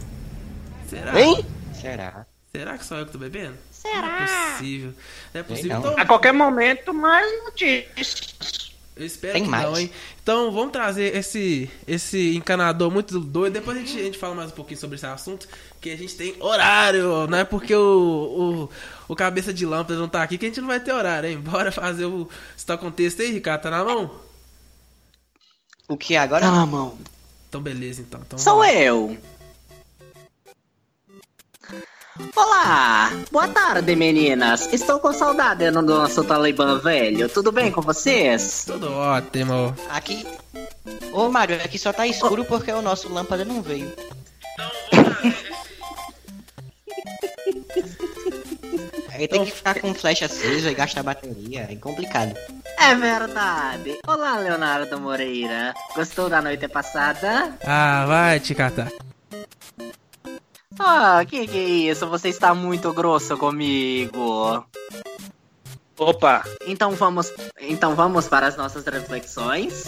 [0.88, 1.20] Será?
[1.20, 1.44] Hein?
[1.80, 2.26] Será?
[2.54, 3.56] Será que só eu que tô bebendo?
[3.70, 4.02] Será?
[4.02, 4.94] Não é possível.
[5.34, 5.78] Não é possível.
[5.78, 8.72] Então, A qualquer momento, mais notícias.
[8.94, 9.64] eu espero Tem que mais.
[9.64, 9.90] não, hein?
[10.22, 13.54] Então vamos trazer esse, esse encanador muito doido.
[13.54, 15.48] Depois a gente, a gente fala mais um pouquinho sobre esse assunto.
[15.80, 17.26] Que a gente tem horário.
[17.26, 18.68] Não é porque o,
[19.08, 21.28] o, o cabeça de lâmpada não tá aqui que a gente não vai ter horário,
[21.28, 21.38] hein?
[21.42, 22.28] Bora fazer o.
[22.56, 23.62] Você tá com o texto aí, Ricardo?
[23.62, 24.10] Tá na mão?
[25.88, 26.42] O que agora?
[26.44, 26.96] Tá na mão.
[27.52, 28.18] Então beleza, então.
[28.24, 28.72] então Sou lá.
[28.72, 29.18] eu.
[32.34, 34.72] Olá, boa tarde meninas.
[34.72, 37.28] Estou com saudade do nosso Talibã velho.
[37.28, 38.64] Tudo bem com vocês?
[38.64, 39.76] Tudo ótimo.
[39.90, 40.26] Aqui.
[41.12, 43.92] Ô Mário, aqui só tá escuro porque o nosso lâmpada não veio.
[49.22, 51.68] Aí tem que ficar com flecha acesa e gastar bateria.
[51.70, 52.34] É complicado.
[52.76, 54.00] É verdade.
[54.04, 55.72] Olá, Leonardo Moreira.
[55.94, 57.56] Gostou da noite passada?
[57.64, 58.90] Ah, vai te catar.
[60.76, 62.08] Ah, que que é isso?
[62.08, 64.66] Você está muito grosso comigo.
[65.96, 66.42] Opa!
[66.66, 69.84] Então vamos, então vamos para as nossas reflexões.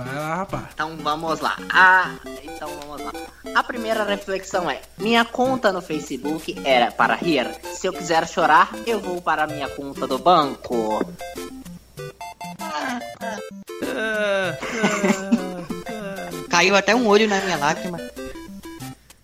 [0.00, 0.66] Vai lá, rapaz.
[0.72, 1.56] Então vamos lá.
[1.70, 3.12] Ah, então vamos lá.
[3.52, 7.50] A primeira reflexão é: minha conta no Facebook era para rir.
[7.74, 11.04] Se eu quiser chorar, eu vou para a minha conta do banco.
[16.48, 17.98] Caiu até um olho na minha lágrima.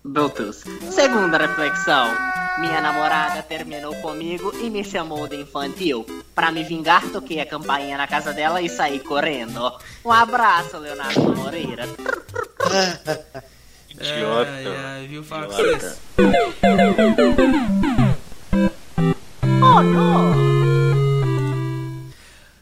[0.03, 0.61] Bluetooth.
[0.91, 2.34] Segunda reflexão.
[2.59, 6.05] Minha namorada terminou comigo e me chamou de infantil.
[6.33, 9.71] Pra me vingar, toquei a campainha na casa dela e saí correndo.
[10.03, 11.83] Um abraço, Leonardo Moreira.
[13.89, 14.51] Idiota.
[14.51, 15.23] Ai, ai, viu?
[19.61, 20.35] Oh, não!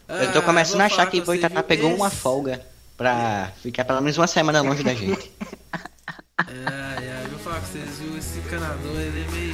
[0.09, 2.61] Eu tô Ah, começando vou a achar que Boitatá pegou uma Esse- folga
[2.95, 5.31] pra ficar pelo menos uma semana longe da gente.
[6.37, 6.47] Ai,
[7.09, 8.17] ai, vou falar com vocês, viu?
[8.17, 9.52] Esse encanador, ele é meio.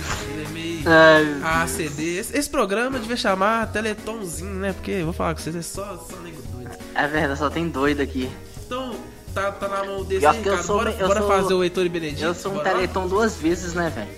[0.86, 1.40] É meio.
[1.44, 1.64] Ai.
[1.64, 2.18] ACD.
[2.18, 4.74] Esse, esse programa devia chamar Teletonzinho, né?
[4.74, 6.72] Porque, vou falar com vocês, é só, só nego doido.
[6.96, 8.30] É verdade, só tem doido aqui.
[8.66, 8.96] Então,
[9.34, 10.64] tá, tá na mão desse aí, Ricardo.
[10.64, 12.24] sou- Bora, bora sou- fazer o Heitor e Benedito.
[12.24, 12.76] Eu sou um bora lá?
[12.76, 14.10] teleton duas vezes, né, velho?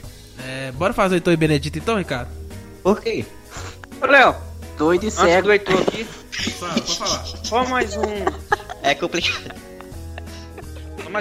[0.45, 2.29] É, bora fazer o Heitor e Benedito então, Ricardo?
[2.83, 3.25] Por quê?
[4.01, 4.35] Ô, Léo,
[4.77, 5.43] Doido e antes cego.
[5.47, 6.03] do Heitor aqui,
[6.59, 7.23] Fala, pode falar.
[7.43, 8.01] só mais um.
[8.81, 9.53] É complicado.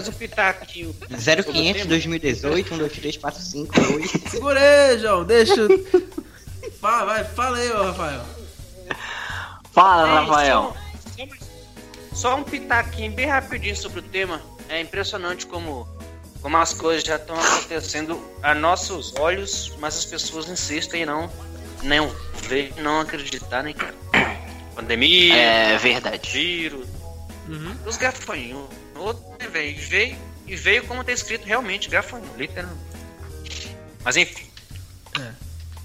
[0.08, 0.94] Um pitaco aqui.
[1.10, 4.30] 0500 2018 12345 8.
[4.30, 5.54] Segura aí, João, deixa.
[6.80, 8.22] Fala, vai, fala aí, ô Rafael.
[9.72, 10.76] Fala, É, Rafael.
[11.16, 14.40] Só, só um pitaquinho bem rapidinho sobre o tema.
[14.68, 15.88] É impressionante como,
[16.42, 21.30] como as coisas já estão acontecendo a nossos olhos, mas as pessoas insistem em não,
[21.82, 23.94] não ver, não acreditar, né, cara?
[24.74, 26.30] Pandemia, É verdade.
[26.30, 26.86] vírus,
[27.48, 27.74] Uhum.
[27.84, 28.70] os gafanhotos,
[29.50, 29.70] velho?
[29.70, 32.80] E veio, e veio como tá escrito realmente, gafanhoto, literalmente.
[34.04, 34.48] Mas enfim.
[35.20, 35.32] É.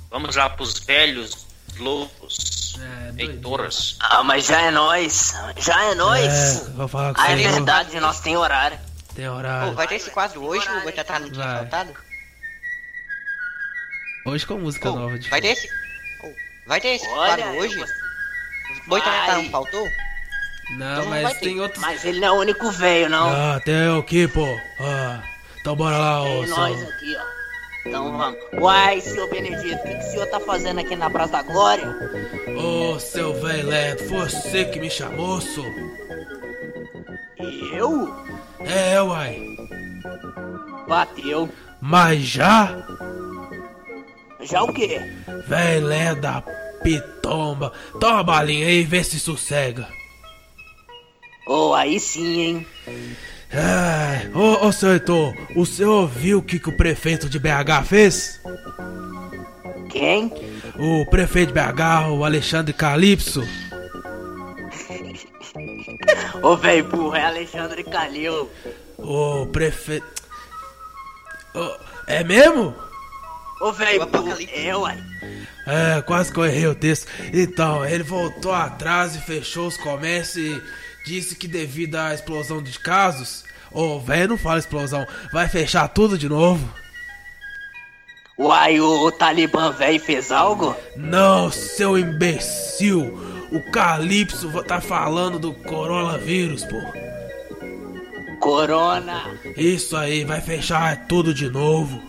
[0.10, 1.46] Vamos lá pros velhos
[1.78, 3.20] loucos, É, doido.
[3.32, 3.98] heitoras.
[4.00, 5.34] Ah, mas já é nós.
[5.58, 6.24] Já é nós.
[6.26, 8.80] É, vou falar com Ah, é verdade, nós tem horário.
[9.14, 9.74] Tem Pô, horário.
[9.74, 11.58] vai ter esse quadro hoje, o Boitatá não tinha Vai.
[11.58, 11.94] faltado?
[14.26, 15.68] Hoje com música Pô, nova de vai ter esse.
[16.20, 16.34] Pô,
[16.68, 17.80] vai ter esse Olha, quadro hoje?
[17.80, 17.86] eu
[18.88, 19.42] Boitatá Vai.
[19.44, 19.88] não faltou?
[20.72, 21.82] Não, Então mas tem outros.
[21.82, 23.30] Mas ele não é o único velho, não.
[23.30, 24.46] Ah, tem o que, pô?
[24.80, 25.22] Ah,
[25.62, 27.36] então bora lá, ô Tem nós aqui, ó.
[27.88, 28.40] Então vamos.
[28.54, 31.86] Uai, senhor Benedito, o que, que o senhor tá fazendo aqui na Praça da Glória?
[32.58, 35.64] Ô, seu velho Leto, foi você que me chamou, sô?
[37.72, 38.12] Eu?
[38.60, 39.40] É, uai.
[40.88, 41.50] Bateu.
[41.80, 42.76] Mas já?
[44.42, 45.00] Já o quê?
[45.48, 46.42] Velho da
[46.82, 47.72] pitomba.
[48.00, 49.88] Toma uma balinha aí e vê se sossega.
[51.48, 52.68] Oh, aí sim, hein?
[53.54, 57.86] Ai, ô, ô, seu Heitor, o senhor ouviu o que, que o prefeito de BH
[57.88, 58.42] fez?
[59.90, 60.32] Quem?
[60.78, 63.44] O prefeito de BH, o Alexandre Calypso.
[66.42, 68.50] Ô, velho burro, é Alexandre Calil.
[68.98, 70.06] O prefeito.
[71.54, 71.76] Oh,
[72.08, 72.76] é mesmo?
[73.62, 74.02] Ô, velho,
[74.54, 74.98] é, uai.
[75.66, 77.08] É, quase que eu errei o texto.
[77.34, 80.62] Então, ele voltou atrás e fechou os comércios e
[81.06, 83.44] disse que devido à explosão de casos.
[83.72, 86.68] Ô, oh, velho, não fala explosão, vai fechar tudo de novo.
[88.38, 90.76] Uai, o, o Talibã velho fez algo?
[90.96, 93.18] Não, seu imbecil.
[93.52, 96.82] O Calypso tá falando do coronavírus, pô.
[98.40, 99.24] Corona.
[99.56, 102.02] Isso aí, vai fechar tudo de novo.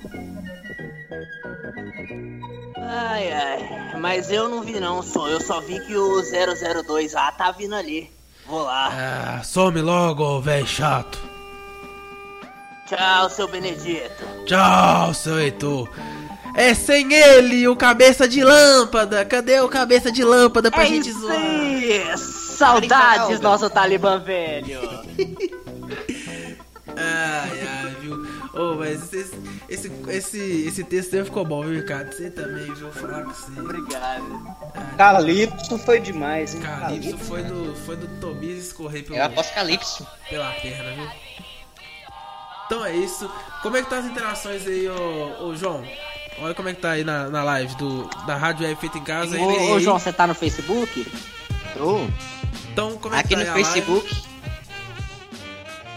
[2.76, 7.50] Ai, ai, mas eu não vi não, só eu só vi que o 002A tá
[7.52, 8.15] vindo ali.
[8.46, 8.88] Vou lá.
[8.92, 11.18] Ah, some logo, velho chato.
[12.86, 14.24] Tchau, seu Benedito.
[14.46, 15.88] Tchau, seu Heitor.
[16.54, 19.24] É sem ele, o cabeça de lâmpada.
[19.24, 22.16] Cadê o cabeça de lâmpada pra é gente zoar?
[22.16, 24.80] Saudades, nosso Talibã velho.
[26.96, 28.26] ai, ai, viu?
[28.54, 29.34] Oh, mas esse,
[29.68, 32.12] esse, esse, esse texto aí ficou bom, viu, Ricardo?
[32.12, 32.90] Você também, viu?
[32.92, 33.60] Falar com você.
[33.60, 34.56] Obrigado.
[34.74, 36.60] Ah, Calypso foi demais, hein?
[36.60, 39.20] Calypso, Calypso foi do, foi do Tobias escorrer pelo.
[39.20, 40.06] Aposto Calypso.
[40.30, 41.10] Pela perna, viu?
[42.66, 43.30] Então é isso.
[43.62, 45.84] Como é que tá as interações aí, ô, ô João?
[46.38, 49.04] Olha como é que tá aí na, na live do, da Rádio Web Feita em
[49.04, 49.40] Casa.
[49.40, 51.06] Ô, aí, ô João, você tá no Facebook?
[51.74, 52.06] Tô.
[52.72, 54.22] Então, como é Aqui que tá no Facebook.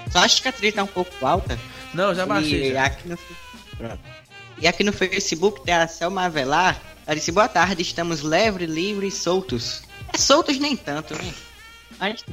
[0.10, 1.60] Só acho que a trilha tá um pouco alta.
[1.94, 2.70] Não, já baixei.
[2.70, 2.86] E já.
[2.86, 3.18] aqui no,
[3.80, 4.00] Pronto.
[4.62, 6.80] e aqui no Facebook tem a Selma Avelar.
[7.08, 9.84] Ela disse: Boa tarde, estamos leve, livres e soltos.
[10.14, 11.34] É soltos nem tanto, né?
[11.98, 12.24] Mas,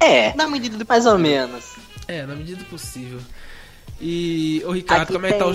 [0.00, 1.74] É, na medida do mais ou menos.
[2.06, 3.20] É, na medida do possível.
[4.00, 5.52] E, ô Ricardo, Aqui como é que tá o.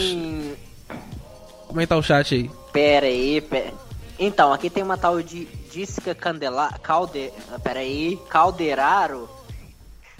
[1.67, 2.51] Como é que tá o chat aí?
[2.73, 3.73] Pera aí, pera.
[4.19, 6.69] Então, aqui tem uma tal de Disca Candela...
[6.83, 7.31] Calde...
[7.63, 9.27] Pera aí, Calderaro.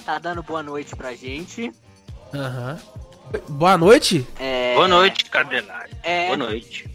[0.04, 1.72] Tá dando boa noite pra gente.
[2.34, 2.80] Aham.
[3.50, 4.28] Boa noite?
[4.40, 4.76] É...
[4.76, 5.96] Boa noite, Cardenário.
[6.04, 6.28] É...
[6.28, 6.90] Boa noite.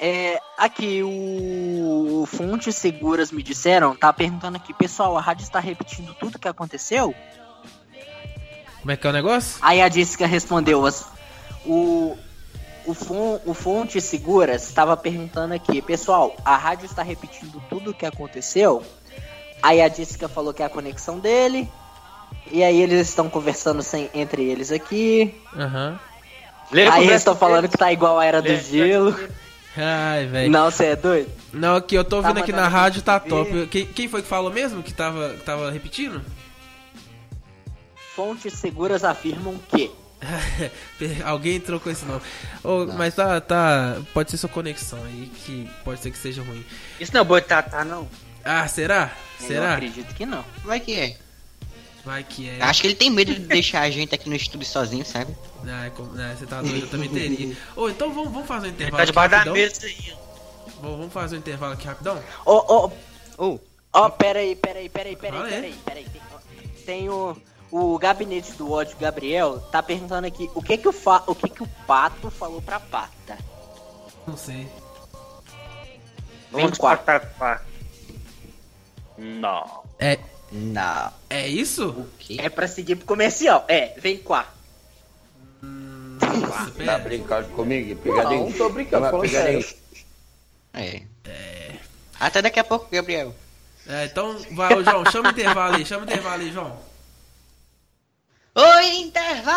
[0.00, 5.60] É, aqui o, o Fontes Seguras me disseram, tá perguntando aqui, pessoal, a rádio está
[5.60, 7.14] repetindo tudo que aconteceu?
[8.80, 9.56] Como é que é o negócio?
[9.62, 11.06] Aí a Jessica respondeu, as,
[11.64, 12.18] o,
[12.84, 18.04] o, Fon, o Fontes Seguras estava perguntando aqui, pessoal, a rádio está repetindo tudo que
[18.04, 18.82] aconteceu?
[19.62, 21.66] Aí a Jessica falou que é a conexão dele,
[22.50, 25.34] e aí eles estão conversando sem, entre eles aqui.
[25.56, 25.98] Aham.
[26.92, 29.14] Aí eles estão falando que tá igual a Era do Gelo.
[29.76, 30.50] Ai, velho.
[30.50, 31.30] Não, você é doido?
[31.52, 33.28] Não, aqui eu tô Tá ouvindo aqui na rádio, tá ver.
[33.28, 33.66] top.
[33.68, 36.22] Quem, quem foi que falou mesmo que tava, que tava repetindo?
[38.14, 39.90] Fontes seguras afirmam que.
[41.24, 42.20] Alguém entrou com esse nome.
[42.62, 43.96] Ô, mas tá, tá.
[44.14, 46.64] Pode ser sua conexão aí, que pode ser que seja ruim.
[46.98, 48.08] Isso não é boitatá, não.
[48.44, 49.10] Ah, será?
[49.40, 49.72] Eu Será?
[49.74, 50.44] acredito que não.
[50.64, 51.16] Vai que é.
[52.04, 52.62] Vai que é.
[52.62, 55.34] Acho que ele tem medo de deixar a gente aqui no estúdio sozinho, sabe?
[55.66, 57.56] Ah, é ah, você tá doido, eu também teria.
[57.74, 58.98] Ô, então vamos, vamos fazer um intervalo.
[58.98, 60.12] Tá debaixo da aqui mesa aí.
[60.82, 62.22] Vamos vamos fazer um intervalo aqui rapidão?
[62.44, 62.90] Ô, ô,
[63.36, 63.58] Ô,
[63.92, 65.50] ó, peraí, peraí, peraí, peraí, aí.
[65.50, 66.04] peraí, peraí.
[66.04, 66.38] Tem, ó,
[66.86, 67.36] tem o,
[67.70, 71.48] o gabinete do ódio Gabriel, tá perguntando aqui o que que o, fa, o, que
[71.48, 73.38] que o pato falou pra pata.
[74.26, 74.68] Não sei.
[76.52, 77.62] Vem patatá.
[79.18, 79.82] Não.
[79.98, 80.18] É,
[80.54, 81.12] não.
[81.28, 81.88] é isso?
[81.90, 82.36] O quê?
[82.40, 83.64] É pra seguir pro comercial.
[83.68, 84.48] É, vem cá.
[85.62, 87.96] Nossa, Tá brincando comigo?
[88.00, 88.44] Pegadinho?
[88.48, 89.62] Não, tô brincando, Uma falando pegadinha.
[89.62, 89.76] sério.
[91.26, 91.72] É.
[92.18, 93.34] Até daqui a pouco, Gabriel.
[93.86, 96.78] É, então, vai, ô, João, chama o intervalo aí, chama o intervalo aí, João.
[98.54, 99.54] Oi, intervalo!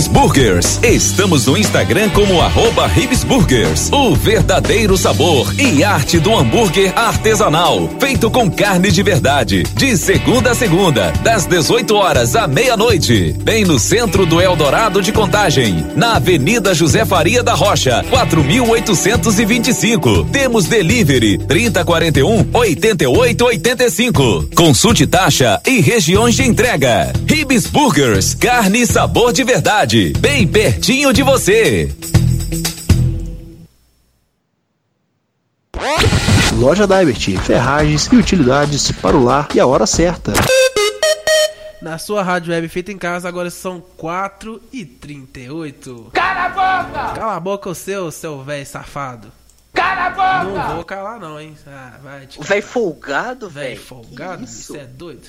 [0.00, 0.80] Ribs Burgers.
[0.82, 2.90] Estamos no Instagram como arroba.
[3.92, 7.90] O verdadeiro sabor e arte do hambúrguer artesanal.
[7.98, 9.64] Feito com carne de verdade.
[9.74, 13.34] De segunda a segunda, das 18 horas à meia-noite.
[13.42, 15.84] Bem no centro do Eldorado de Contagem.
[15.96, 20.24] Na Avenida José Faria da Rocha, 4825.
[20.32, 24.48] Temos delivery 3041 8885.
[24.54, 27.12] Consulte taxa e regiões de entrega.
[27.26, 29.89] Ribs Burgers, carne e sabor de verdade,
[30.20, 31.92] bem pertinho de você.
[36.56, 40.32] Loja Divert, ferragens e utilidades para o lar e a hora certa.
[41.82, 47.14] Na sua rádio web feita em casa, agora são 4 e 38 Cala a boca!
[47.18, 49.32] Cala a boca o seu, seu velho safado.
[49.72, 50.44] Cala a boca!
[50.68, 51.56] Não vou calar não, hein.
[51.66, 53.80] Ah, vai te O velho folgado, velho velho.
[53.80, 55.26] folgado, isso é doido.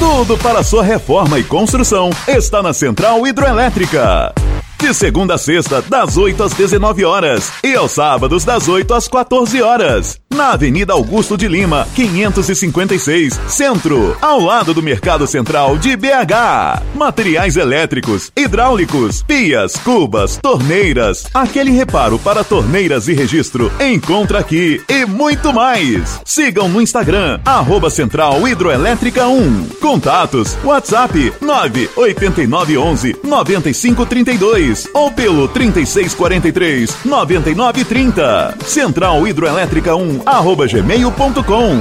[0.00, 4.32] Tudo para sua reforma e construção está na Central Hidroelétrica.
[4.80, 7.52] De segunda a sexta, das 8 às 19 horas.
[7.62, 10.18] E aos sábados, das 8 às 14 horas.
[10.32, 14.16] Na Avenida Augusto de Lima, 556, Centro.
[14.22, 16.82] Ao lado do Mercado Central de BH.
[16.94, 21.26] Materiais elétricos, hidráulicos, pias, cubas, torneiras.
[21.34, 23.70] Aquele reparo para torneiras e registro.
[23.80, 26.20] Encontra aqui e muito mais.
[26.24, 29.64] Sigam no Instagram, arroba Central Hidroelétrica 1.
[29.80, 38.58] Contatos, WhatsApp 98911 9532 ou pelo 3643 9930.
[38.64, 41.80] Central Hidroelétrica 1 arroba gmail.com.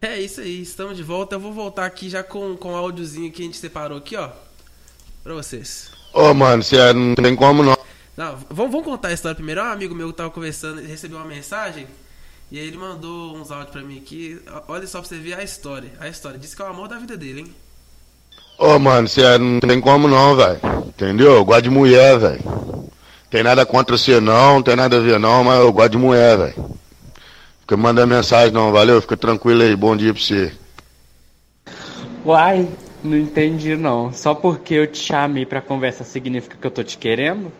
[0.00, 1.34] É isso aí, estamos de volta.
[1.34, 4.30] Eu vou voltar aqui já com, com o áudiozinho que a gente separou aqui, ó.
[5.22, 5.90] Pra vocês.
[6.12, 7.76] Ô, mano, você não tem como não.
[8.16, 9.60] Não, vamos, vamos contar a história primeiro.
[9.60, 11.86] Um amigo meu que tava conversando, recebeu uma mensagem
[12.50, 14.40] e aí ele mandou uns áudios pra mim aqui.
[14.68, 15.92] Olha só pra você ver a história.
[15.98, 16.38] A história.
[16.38, 17.54] Disse que é o amor da vida dele, hein?
[18.58, 20.60] Ô, mano, você não tem como não, velho.
[20.86, 21.34] Entendeu?
[21.34, 22.40] Eu gosto de mulher, velho.
[23.30, 25.98] Tem nada contra você não, não tem nada a ver não, mas eu gosto de
[25.98, 26.78] mulher, velho.
[27.60, 29.00] Fica mandando mensagem não, valeu?
[29.02, 30.52] Fica tranquilo aí, bom dia pra você.
[32.24, 32.66] Uai,
[33.04, 34.12] não entendi não.
[34.12, 37.52] Só porque eu te chamei pra conversa significa que eu tô te querendo?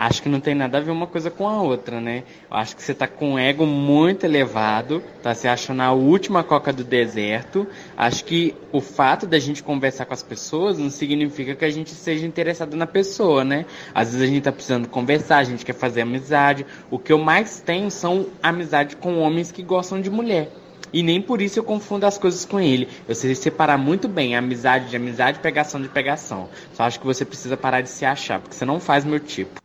[0.00, 2.22] Acho que não tem nada a ver uma coisa com a outra, né?
[2.50, 6.42] Eu acho que você tá com um ego muito elevado, tá se achando a última
[6.42, 7.66] coca do deserto.
[7.94, 11.90] Acho que o fato da gente conversar com as pessoas não significa que a gente
[11.90, 13.66] seja interessado na pessoa, né?
[13.94, 16.64] Às vezes a gente tá precisando conversar, a gente quer fazer amizade.
[16.90, 20.50] O que eu mais tenho são amizade com homens que gostam de mulher.
[20.94, 22.88] E nem por isso eu confundo as coisas com ele.
[23.06, 26.48] Eu sei separar muito bem amizade de amizade pegação de pegação.
[26.72, 29.60] Só acho que você precisa parar de se achar, porque você não faz meu tipo.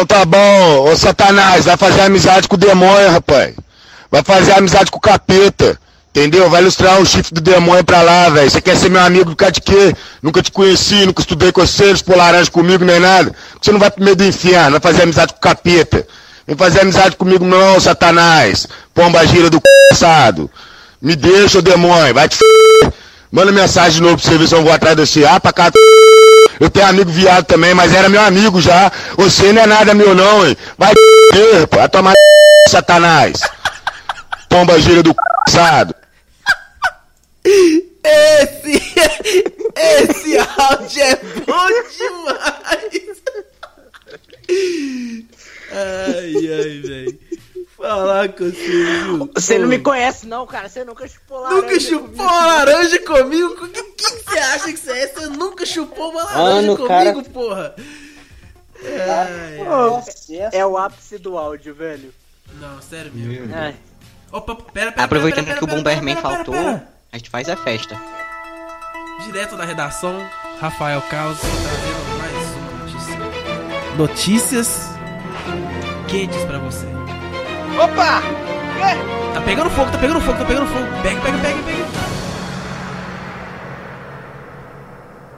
[0.00, 3.52] Então tá bom, ô Satanás, vai fazer amizade com o demônio, rapaz.
[4.08, 5.76] Vai fazer amizade com o capeta.
[6.10, 6.48] Entendeu?
[6.48, 8.48] Vai ilustrar o chifre do demônio pra lá, velho.
[8.48, 9.92] Você quer ser meu amigo cara de quê?
[10.22, 13.34] Nunca te conheci, nunca estudei com você, não laranja comigo, nem nada.
[13.60, 16.06] Você não vai pro meio do inferno, vai fazer amizade com o capeta.
[16.46, 18.68] Vem fazer amizade comigo não, Satanás.
[18.94, 19.60] Pomba gira do
[19.92, 20.06] c...
[21.02, 22.92] Me deixa, ô demônio, vai te f...
[23.32, 25.72] Manda mensagem de novo pra você ver se eu vou atrás desse A pra cá.
[26.60, 28.90] Eu tenho amigo viado também, mas era meu amigo já.
[29.16, 30.56] Você não é nada meu não, hein?
[30.76, 30.92] Vai
[31.32, 31.76] ter, pô.
[31.76, 32.14] Vai tomar
[32.68, 33.40] satanás.
[34.48, 35.14] Pomba gira do
[35.48, 35.94] c************.
[38.04, 38.82] Esse,
[39.76, 43.22] esse áudio é bom demais.
[45.70, 47.27] Ai, ai, velho.
[47.76, 50.68] Falar com você, Você não me conhece, não, cara.
[50.68, 51.62] Você nunca chupou laranja.
[51.62, 52.24] Nunca chupou comigo.
[52.24, 53.64] laranja comigo?
[53.64, 55.06] O que, que, você acha que você é?
[55.06, 57.22] Você nunca chupou uma laranja Mano, comigo, cara...
[57.24, 57.74] porra.
[60.52, 62.12] é o ápice do áudio, velho.
[62.60, 63.54] Não, sério mesmo.
[63.54, 63.74] É.
[64.32, 65.04] Opa, pera, pera.
[65.04, 66.54] Aproveitando pera, pera, que o Bomberman faltou,
[67.12, 68.00] a gente faz a festa.
[69.24, 70.14] Direto da redação,
[70.60, 73.96] Rafael Caos trazendo mais uma notícia.
[73.96, 74.80] Notícias
[76.08, 76.97] quentes pra você.
[77.78, 78.20] Opa!
[79.34, 80.84] Tá pegando fogo, tá pegando fogo, tá pegando fogo.
[81.00, 81.84] Pega, pega, pega, pega.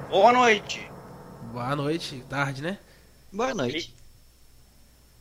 [0.08, 0.90] Boa noite.
[1.52, 2.78] Boa noite, tarde, né?
[3.30, 3.94] Boa noite.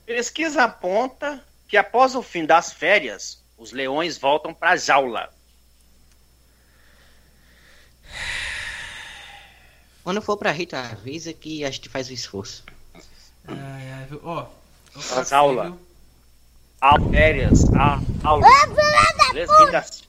[0.05, 5.29] Pesquisa aponta que após o fim das férias, os leões voltam pra jaula.
[10.05, 12.63] Quando for pra Rita, avisa que a gente faz o esforço.
[13.45, 14.47] Ai, ai, ó.
[15.17, 15.23] A
[16.81, 17.11] jaula.
[17.11, 17.63] Férias,
[18.23, 18.47] aula.
[19.35, 20.03] Fim das,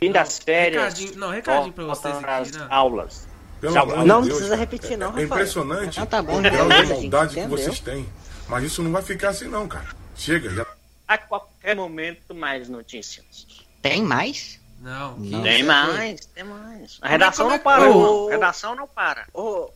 [0.00, 0.82] fim das férias.
[0.82, 2.66] Recadinho, não, recadinho pra vocês aqui, né?
[2.70, 3.28] aulas.
[3.60, 6.92] Pelo amor não de precisa repetir, não, É impressionante ah, tá bom, o grau de
[6.92, 8.06] maldade que vocês têm.
[8.48, 9.88] Mas isso não vai ficar assim, não, cara.
[10.14, 10.66] Chega, já.
[11.08, 13.46] A qualquer momento, mais notícias.
[13.82, 14.60] Tem mais?
[14.80, 15.16] Não.
[15.16, 15.42] Não.
[15.42, 16.98] Tem mais, tem mais.
[17.00, 19.26] A redação não para, Ô, A redação não para.
[19.32, 19.70] Ô,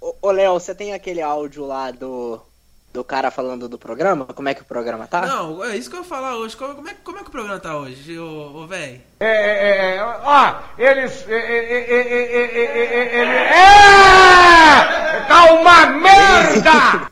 [0.00, 2.40] ô, ô, Léo, você tem aquele áudio lá do,
[2.96, 4.24] do cara falando do programa?
[4.24, 5.26] Como é que o programa tá?
[5.26, 6.56] Não, é isso que eu vou falar hoje.
[6.56, 9.02] Como, como é, como é que o programa tá hoje, ô, ô velho?
[9.20, 11.28] É, é, é, ó, eles.
[11.28, 13.22] É, é, é,
[13.58, 17.10] é, tá uma merda!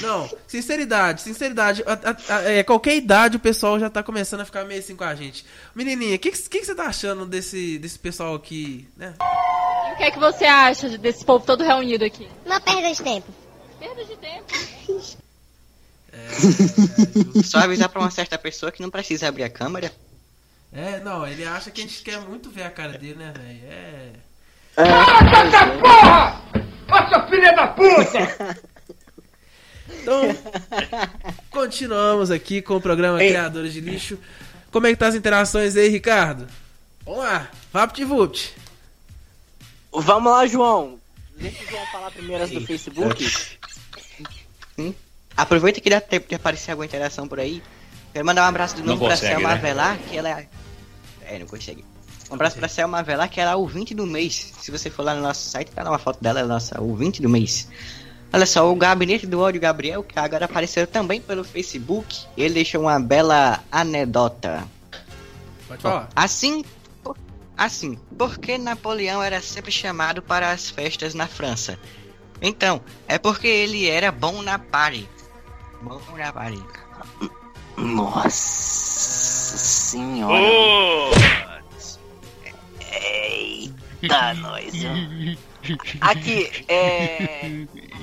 [0.00, 1.82] Não, sinceridade, sinceridade.
[1.84, 5.04] A, a, a, qualquer idade o pessoal já tá começando a ficar meio assim com
[5.04, 5.44] a gente.
[5.74, 9.14] Menininha, o que, que, que, você tá achando desse, desse pessoal aqui, né?
[9.20, 12.26] E o que é que você acha desse povo todo reunido aqui?
[12.46, 13.45] Uma perda de tempo.
[13.86, 14.52] Perda de tempo.
[16.12, 19.92] É, Só avisar pra uma certa pessoa que não precisa abrir a câmera.
[20.72, 23.60] É, não, ele acha que a gente quer muito ver a cara dele, né, velho?
[23.64, 24.12] É.
[24.74, 26.42] Cala essa porra!
[26.88, 28.60] Nossa filha da puta!
[29.88, 30.22] Então,
[31.50, 33.28] continuamos aqui com o programa Ei.
[33.28, 34.18] Criadores de Lixo.
[34.72, 36.48] Como é que tá as interações aí, Ricardo?
[37.04, 38.54] Vamos lá, Vapt Vupt.
[39.92, 40.98] Vamos lá, João.
[41.36, 43.24] Deixa o João falar primeiro as do Facebook.
[45.36, 47.62] Aproveita que dá tempo de aparecer alguma interação por aí.
[48.12, 49.54] Quero mandar um abraço de Não novo pra consegue, Selma né?
[49.54, 50.48] Avelar, que ela é.
[51.22, 51.84] É, não consegue.
[52.30, 54.52] Um abraço pra Selma Avelar, que ela é a ouvinte do mês.
[54.60, 56.54] Se você for lá no nosso site, tá lá uma foto dela, ela é a
[56.54, 57.68] nossa ouvinte do mês.
[58.32, 62.82] Olha só, o gabinete do ódio Gabriel, que agora apareceu também pelo Facebook, ele deixou
[62.82, 64.66] uma bela anedota.
[65.68, 66.08] Pode falar.
[66.14, 66.64] Assim,
[67.56, 71.78] assim, por que Napoleão era sempre chamado para as festas na França?
[72.40, 75.08] Então, é porque ele era bom na party.
[75.82, 76.62] Bom na party.
[77.76, 80.42] Nossa senhora.
[82.92, 84.72] Eita, nós.
[86.00, 87.46] Aqui, é.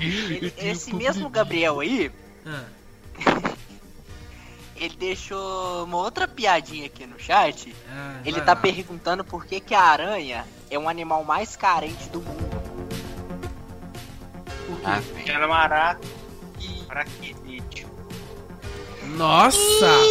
[0.00, 2.10] ele- esse mesmo Gabriel aí.
[4.76, 7.74] Ele deixou uma outra piadinha aqui no chat.
[8.24, 12.20] ele vai tá perguntando por que, que a aranha é um animal mais carente do
[12.20, 12.73] mundo.
[14.84, 16.00] Ah, Era maraca
[16.60, 17.88] e araquidídeo.
[19.16, 19.58] Nossa,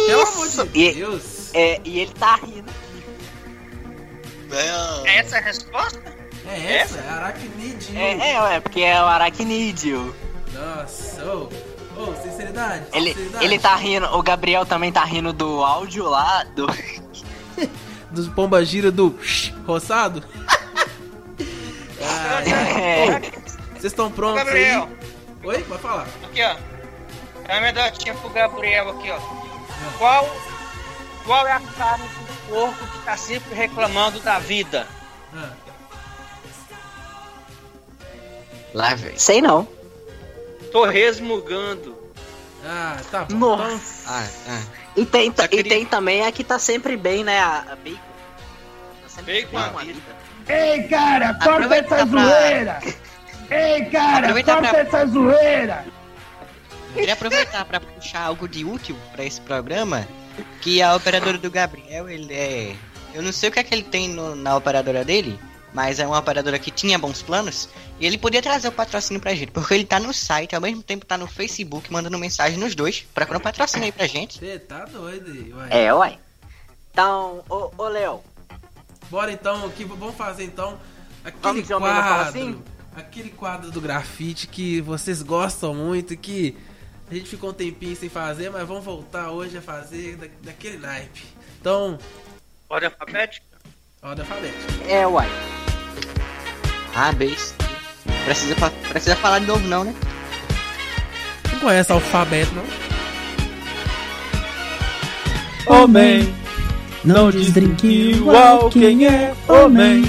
[0.06, 1.50] pelo amor de E- Deus.
[1.54, 2.70] É, e ele tá rindo.
[5.04, 6.02] Essa é a resposta?
[6.46, 6.98] É essa?
[6.98, 7.96] É aracnídeo.
[7.98, 10.14] É, é, é, porque é o aracnídeo.
[10.52, 11.48] Nossa, ô.
[11.96, 12.86] Ô, sinceridade.
[12.92, 13.44] Ele, sinceridade.
[13.44, 16.66] ele tá rindo, o Gabriel também tá rindo do áudio lá, do.
[18.10, 19.18] Dos pomba gira do
[19.66, 20.22] roçado?
[23.84, 24.88] Vocês estão prontos Gabriel.
[25.42, 25.46] aí?
[25.46, 26.08] Oi, pode falar.
[26.24, 26.56] Aqui, ó.
[27.46, 29.18] É uma medotinha pro Gabriel aqui, ó.
[29.98, 30.36] Qual,
[31.26, 34.86] qual é a carne do porco que tá sempre reclamando da vida?
[38.72, 39.20] Lá, velho.
[39.20, 39.68] Sei não.
[40.72, 41.94] Tô resmugando.
[42.64, 43.58] Ah, tá bom.
[43.58, 44.08] Nossa.
[44.10, 44.62] Ah, ah.
[44.96, 47.38] E tem, e tem também a que tá sempre bem, né?
[47.38, 47.98] A, a bacon.
[49.02, 50.00] Tá sempre Bacon bem a com a vida.
[50.48, 52.80] Ei, cara, corta Aproveita essa pra- zoeira!
[53.54, 55.84] Ei, cara, Aproveita corta pra- essa zoeira!
[56.94, 60.06] Queria aproveitar para puxar algo de útil para esse programa,
[60.60, 62.74] que a operadora do Gabriel, ele é...
[63.12, 65.38] Eu não sei o que é que ele tem no- na operadora dele,
[65.72, 69.34] mas é uma operadora que tinha bons planos, e ele podia trazer o patrocínio pra
[69.34, 72.74] gente, porque ele tá no site, ao mesmo tempo tá no Facebook, mandando mensagem nos
[72.74, 74.38] dois, procurando patrocínio aí pra gente.
[74.38, 75.68] Você tá doido aí, uai.
[75.70, 76.18] É, uai.
[76.92, 78.20] Então, ô, ô Léo,
[79.10, 80.78] Bora então, aqui, vamos fazer então
[81.24, 82.28] aquele Vamos quadro.
[82.28, 82.62] assim?
[82.96, 86.56] Aquele quadro do grafite que vocês gostam muito, que
[87.10, 90.78] a gente ficou um tempinho sem fazer, mas vamos voltar hoje a fazer da, daquele
[90.78, 91.24] naipe.
[91.60, 91.98] Então,
[92.68, 93.44] Ordem alfabética?
[94.02, 94.84] ordem alfabética.
[94.88, 95.28] é, uai.
[96.94, 97.52] Ah, beijo.
[98.24, 98.54] Precisa,
[98.88, 99.94] precisa falar de novo não, né?
[101.52, 102.64] Não conhece alfabeto, não?
[105.66, 106.34] Homem,
[107.04, 110.04] não diz drink igual quem é homem.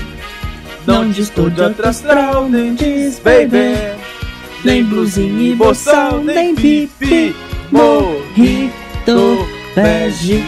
[0.86, 3.76] Não diz todo outro astral, nem diz baby.
[4.64, 7.36] Nem blusinha e boçal, nem pipi.
[7.72, 10.44] Morrito, bege.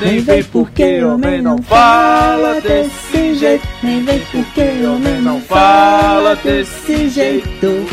[0.00, 3.66] Nem vem porque homem não fala desse jeito.
[3.82, 7.86] Nem vem porque homem não fala desse jeito.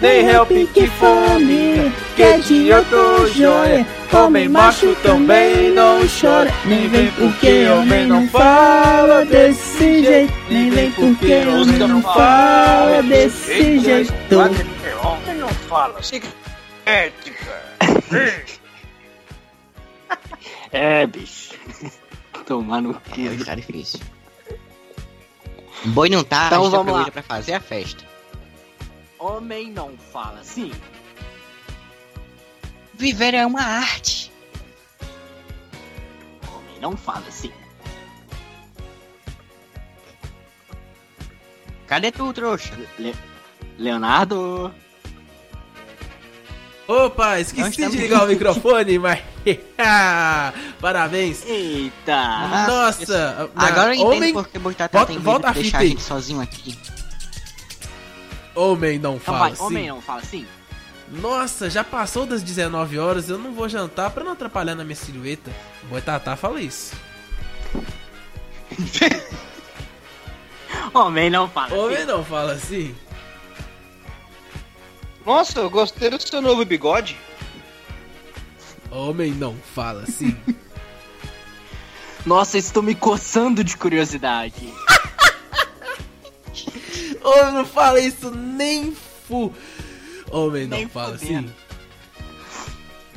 [0.00, 3.86] Nem help que fome, que é de outro joia.
[4.12, 6.50] Homem macho também não chora.
[6.64, 10.32] Nem vem porque homem não fala desse jeito.
[10.48, 14.12] Nem vem porque homem não fala desse jeito.
[15.02, 16.00] Homem não fala.
[16.86, 17.62] Ética.
[20.72, 21.50] É, bicho.
[22.46, 23.00] Tomar no cu.
[23.18, 24.00] É, tá difícil.
[25.84, 27.10] Boi não tá, Então a gente vamos lá.
[27.10, 28.09] pra fazer a festa.
[29.20, 30.72] Homem não fala assim.
[32.94, 34.32] Viver é uma arte.
[36.54, 37.52] Homem não fala assim.
[41.86, 42.74] Cadê tu, trouxa?
[42.98, 43.14] Le-
[43.78, 44.72] Leonardo.
[46.86, 49.20] Opa, esqueci de ligar o microfone, mas.
[50.80, 51.44] Parabéns!
[51.46, 52.66] Eita!
[52.66, 53.50] Nossa!
[53.54, 56.02] Agora eu entendo homem, porque Boitatá volta- tem volta a de fita deixar a gente
[56.02, 56.76] sozinho aqui.
[58.54, 59.62] Homem não Então fala vai, assim.
[59.62, 60.46] homem não fala assim.
[61.08, 64.94] Nossa, já passou das 19 horas, eu não vou jantar pra não atrapalhar na minha
[64.96, 65.50] silhueta.
[65.84, 66.94] O Boitatá fala isso.
[70.94, 72.06] Homem não fala Homem assim.
[72.06, 72.94] não fala assim.
[75.26, 77.16] Nossa, eu gostei do seu novo bigode.
[78.90, 80.36] Homem não fala assim.
[82.26, 84.72] Nossa, estou me coçando de curiosidade.
[87.22, 89.52] Homem não fala isso nem fu.
[90.30, 91.50] Homem não Nem fala fudendo.
[91.50, 91.70] assim.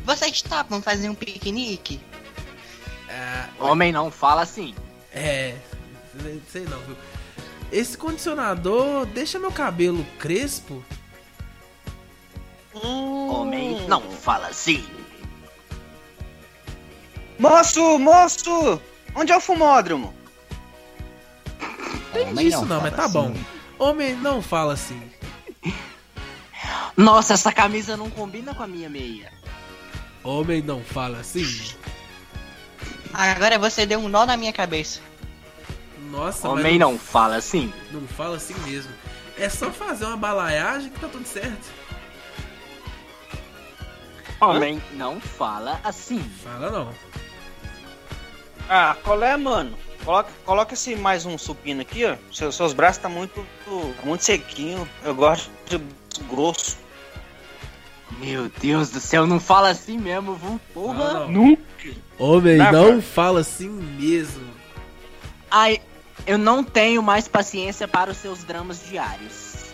[0.05, 1.99] Vocês topam fazer um piquenique?
[3.09, 4.73] Ah, Homem não fala assim.
[5.13, 5.55] é.
[6.51, 6.95] Sei não, viu?
[7.71, 10.83] esse condicionador deixa meu cabelo crespo?
[12.83, 14.83] Homem, não fala assim.
[17.39, 18.81] Moço, moço!
[19.15, 20.13] Onde é o fumódromo?
[22.13, 23.35] Não Homem isso não não, mas tá fala bom.
[23.77, 25.01] Homem não fala assim.
[26.95, 29.31] Nossa, essa camisa não combina com a minha meia.
[30.23, 31.45] Homem não fala assim.
[33.13, 35.01] Agora você deu um nó na minha cabeça.
[36.09, 37.73] Nossa, Homem mas não fala assim.
[37.91, 38.91] Não fala assim mesmo.
[39.37, 41.71] É só fazer uma balaiagem que tá tudo certo.
[44.39, 46.19] Homem não fala assim.
[46.43, 46.93] Fala não.
[48.69, 49.77] Ah, qual é, mano?
[50.03, 52.17] Coloca, coloca esse mais um supino aqui, ó.
[52.31, 53.45] Seus, seus braços tá muito,
[54.03, 54.87] muito sequinho.
[55.03, 56.77] Eu gosto de braço grosso.
[58.19, 60.59] Meu Deus do céu, não fala assim mesmo, viu?
[60.73, 61.13] Porra.
[61.13, 61.29] Não, não.
[61.29, 61.63] Nunca.
[62.19, 63.01] Homem não cara.
[63.01, 64.53] fala assim mesmo.
[65.49, 65.81] Ai,
[66.27, 69.73] eu não tenho mais paciência para os seus dramas diários.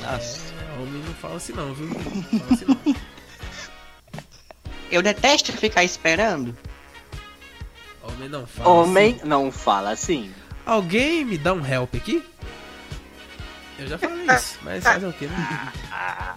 [0.00, 0.40] Nossa.
[0.58, 1.88] É, homem não fala assim não, viu?
[2.32, 2.96] Não fala assim não.
[4.90, 6.56] Eu detesto ficar esperando.
[8.02, 9.28] Homem não fala Homem assim.
[9.28, 10.34] não fala assim.
[10.66, 12.24] Alguém me dá um help aqui?
[13.78, 16.34] Eu já falei isso, mas fazer o quê, né?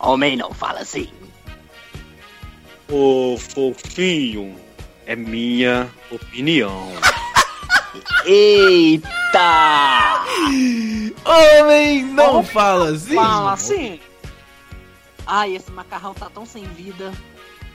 [0.00, 1.10] Homem não fala assim.
[2.90, 4.58] Ô, fofinho,
[5.06, 6.92] é minha opinião.
[8.26, 10.24] Eita!
[11.24, 13.14] Homem não fala assim.
[13.14, 14.00] Fala assim.
[15.26, 17.12] Ai, esse macarrão tá tão sem vida.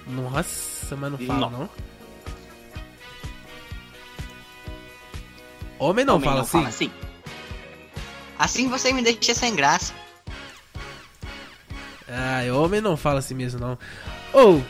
[0.10, 1.70] Nossa, mas não fala não.
[5.78, 6.52] Homem não, Homem fala, não assim.
[6.52, 6.92] fala assim.
[8.38, 9.94] Assim você me deixa sem graça.
[12.08, 13.78] Ai, homem não fala assim mesmo não.
[14.34, 14.64] Ou,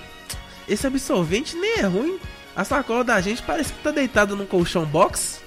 [0.67, 2.19] esse absorvente nem é ruim.
[2.55, 5.41] A sacola da gente parece que tá deitada num colchão box.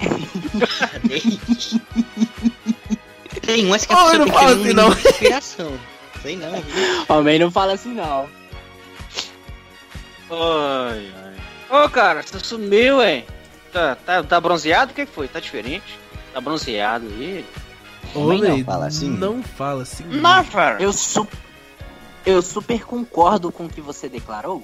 [3.42, 4.90] Tem umas que a pessoa não um assim, não.
[4.92, 5.78] inspiração.
[6.22, 7.04] Sei não, viu?
[7.08, 8.28] Homem não fala assim não.
[10.30, 11.84] Ai, ai.
[11.84, 13.24] Ô, cara, você sumiu, hein?
[13.72, 14.92] Tá, tá, tá bronzeado?
[14.92, 15.28] O que foi?
[15.28, 15.98] Tá diferente?
[16.32, 17.44] Tá bronzeado aí?
[18.14, 19.10] Homem não fala assim.
[19.10, 20.04] Não fala assim.
[20.04, 20.82] Não, cara.
[20.82, 21.26] Eu, su
[22.26, 24.62] eu super concordo com o que você declarou.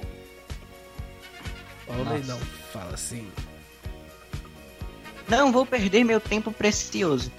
[1.87, 2.33] Homem Nossa.
[2.33, 2.39] não
[2.71, 3.27] fala assim.
[5.27, 7.31] Não vou perder meu tempo precioso.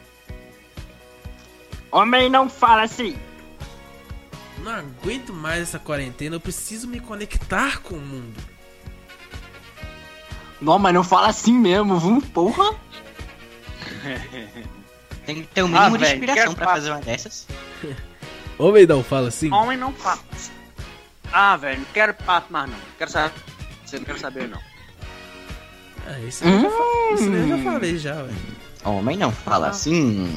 [1.91, 3.17] Homem não fala assim.
[4.69, 8.39] Não aguento mais essa quarentena, eu preciso me conectar com o mundo.
[10.61, 12.21] Não, mas não fala assim mesmo, viu?
[12.35, 12.75] Porra.
[15.25, 17.47] Tem que ter um mínimo Ah, de inspiração pra fazer uma dessas.
[18.59, 19.51] Homem não fala assim.
[19.51, 20.21] Homem não fala.
[21.33, 22.79] Ah, velho, não quero papo mais não.
[22.99, 23.33] Quero saber.
[23.87, 24.61] Você não quero saber, não.
[26.07, 28.37] Ah, esse daí eu já, eu já falei já, velho.
[28.85, 30.29] Homem não fala assim.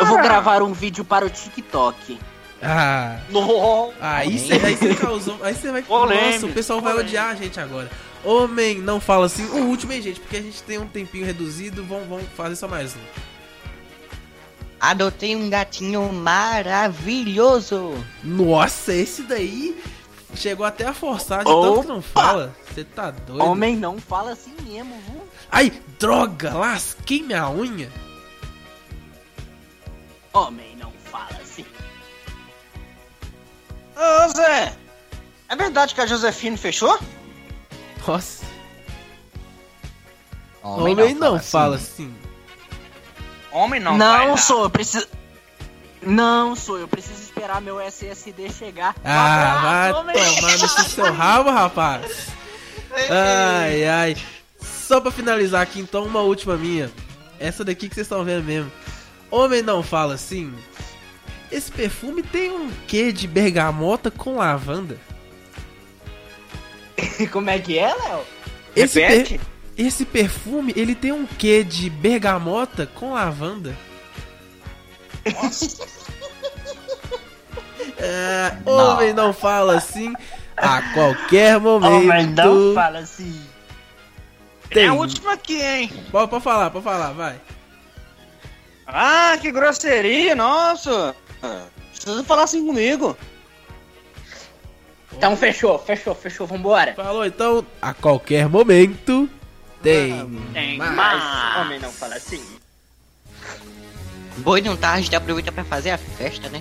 [0.00, 2.20] Eu vou gravar um vídeo para o TikTok.
[2.62, 3.92] Ah, No.
[4.00, 5.38] aí você aí você causou.
[5.42, 5.82] Aí você vai.
[5.82, 7.90] Polêmica, Nossa, o pessoal vai odiar a gente agora.
[8.24, 9.44] Homem não fala assim.
[9.46, 10.18] O último, hein, gente?
[10.20, 12.98] Porque a gente tem um tempinho reduzido, vamos, vamos fazer só mais um.
[14.80, 17.94] Adotei um gatinho maravilhoso.
[18.22, 19.76] Nossa, esse daí
[20.34, 22.54] chegou até a forçar de tanto que não fala.
[22.72, 23.44] Você tá doido?
[23.44, 25.22] Homem não fala assim mesmo, viu?
[25.50, 27.90] Ai, droga, lasquei minha unha.
[30.32, 30.75] Homem
[33.96, 34.72] Ô, Zé.
[35.48, 36.98] É verdade que a Josefine fechou?
[38.06, 38.44] Nossa.
[40.62, 42.14] Homem, não, fala assim.
[43.52, 45.06] Homem não Não, sou, eu preciso.
[46.02, 48.94] Não, sou, eu preciso esperar meu SSD chegar.
[49.04, 50.16] Ah, vai homem.
[50.34, 52.28] tomar nesse seu rabo, rapaz.
[53.10, 54.16] Ai, ai.
[54.60, 56.90] Só pra finalizar aqui, então, uma última minha.
[57.38, 58.70] Essa daqui que vocês estão vendo mesmo.
[59.30, 60.54] Homem não fala assim.
[61.50, 64.98] Esse perfume tem um quê de bergamota com lavanda?
[67.32, 68.24] Como é que é, Léo?
[68.74, 69.40] Esse, per-
[69.76, 73.76] esse perfume, ele tem um quê de bergamota com lavanda?
[77.98, 80.12] É, homem não fala assim
[80.56, 82.04] a qualquer momento.
[82.10, 83.40] Homem não fala assim.
[84.68, 84.88] Tem Tem.
[84.88, 85.90] a última aqui, hein?
[86.10, 87.40] Pode, pode falar, pode falar, vai.
[88.86, 91.16] Ah, que grosseria, nossa.
[91.92, 93.16] Precisa falar assim comigo.
[95.12, 96.94] Então fechou, fechou, fechou, vambora.
[96.94, 99.28] Falou então, a qualquer momento
[99.82, 100.40] tem.
[100.52, 100.94] Tem mais.
[100.94, 101.56] mais.
[101.60, 102.42] Homem não fala assim.
[104.38, 106.60] Boi não tá, a gente aproveita pra fazer a festa, né?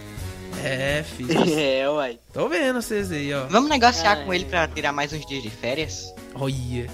[0.64, 1.36] É, filho.
[1.60, 2.20] É, uai.
[2.34, 3.46] Tô vendo vocês aí, ó.
[3.48, 4.26] Vamos negociar Ai.
[4.26, 6.14] com ele pra tirar mais uns dias de férias?
[6.34, 6.90] Olha.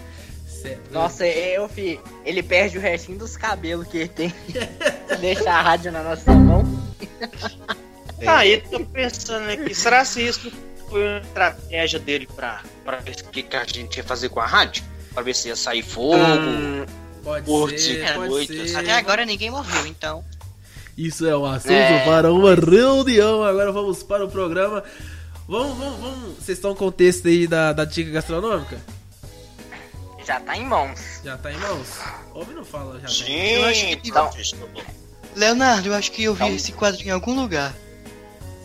[0.47, 0.77] Cê...
[0.91, 4.33] Nossa, eu, fi, ele perde o restinho dos cabelos que ele tem.
[5.19, 6.80] Deixa a rádio na nossa mão.
[8.27, 10.51] Aí, tô pensando aqui, será se isso
[10.89, 14.39] foi uma estratégia dele pra, pra ver o que, que a gente ia fazer com
[14.39, 14.83] a rádio?
[15.13, 16.17] Pra ver se ia sair fogo.
[16.17, 16.85] Hum,
[17.23, 18.75] pode ser, pode noite, ser.
[18.77, 20.23] Até agora ninguém morreu, então.
[20.97, 22.05] Isso é um assunto É.
[22.05, 23.43] para uma reunião.
[23.43, 24.83] Agora vamos para o programa.
[25.47, 26.35] Vamos, vamos, vamos.
[26.37, 28.79] Vocês estão com o texto aí da, da dica gastronômica?
[30.25, 31.21] Já tá em mãos.
[31.25, 31.87] Já tá em mãos?
[32.33, 33.53] Ouve não fala, já Sim, tem.
[33.55, 34.29] Eu acho que- então.
[35.35, 36.55] Leonardo, eu acho que eu vi Então.
[36.55, 37.73] esse quadro em algum lugar.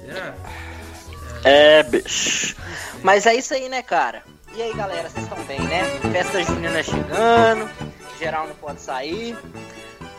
[0.05, 0.35] Será?
[1.45, 2.57] É, bicho.
[3.03, 4.23] Mas é isso aí, né, cara?
[4.55, 5.83] E aí, galera, vocês estão bem, né?
[6.13, 7.71] Festa junina chegando,
[8.19, 9.37] geral não pode sair.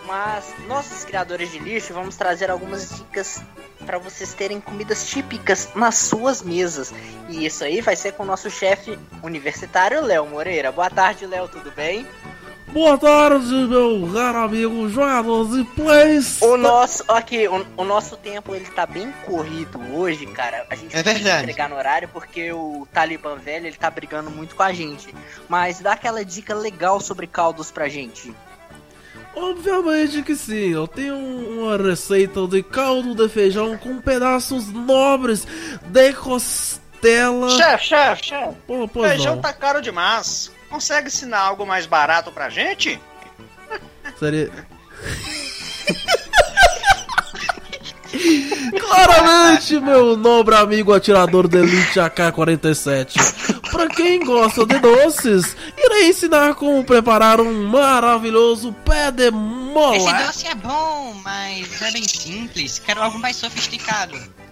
[0.06, 3.42] Mas nossos criadores de lixo vamos trazer algumas dicas
[3.86, 6.94] para vocês terem comidas típicas nas suas mesas.
[7.28, 10.72] E isso aí vai ser com o nosso chefe universitário, Léo Moreira.
[10.72, 12.08] Boa tarde, Léo, tudo bem?
[12.68, 16.42] Boa tarde, meu caro amigo, jogadores e plays.
[16.42, 20.66] O nosso, aqui, o, o nosso tempo ele tá bem corrido hoje, cara.
[20.70, 21.44] A gente É verdade.
[21.44, 25.14] entregar no horário porque o Talibã velho ele tá brigando muito com a gente.
[25.48, 28.34] Mas dá aquela dica legal sobre caldos pra gente.
[29.34, 35.46] Obviamente que sim, eu tenho uma receita de caldo de feijão com pedaços nobres
[35.86, 37.50] de costela.
[37.52, 38.56] Chefe, chefe, chefe.
[39.02, 39.42] Feijão não.
[39.42, 40.52] tá caro demais.
[40.70, 43.00] Consegue ensinar algo mais barato pra gente?
[44.20, 44.52] Seria.
[48.80, 53.62] Claramente, meu nobre amigo atirador de elite AK-47.
[53.72, 60.24] Pra quem gosta de doces, irei ensinar como preparar um maravilhoso pé de Esse mola.
[60.24, 62.80] doce é bom, mas é bem simples.
[62.80, 64.18] Quero algo mais sofisticado.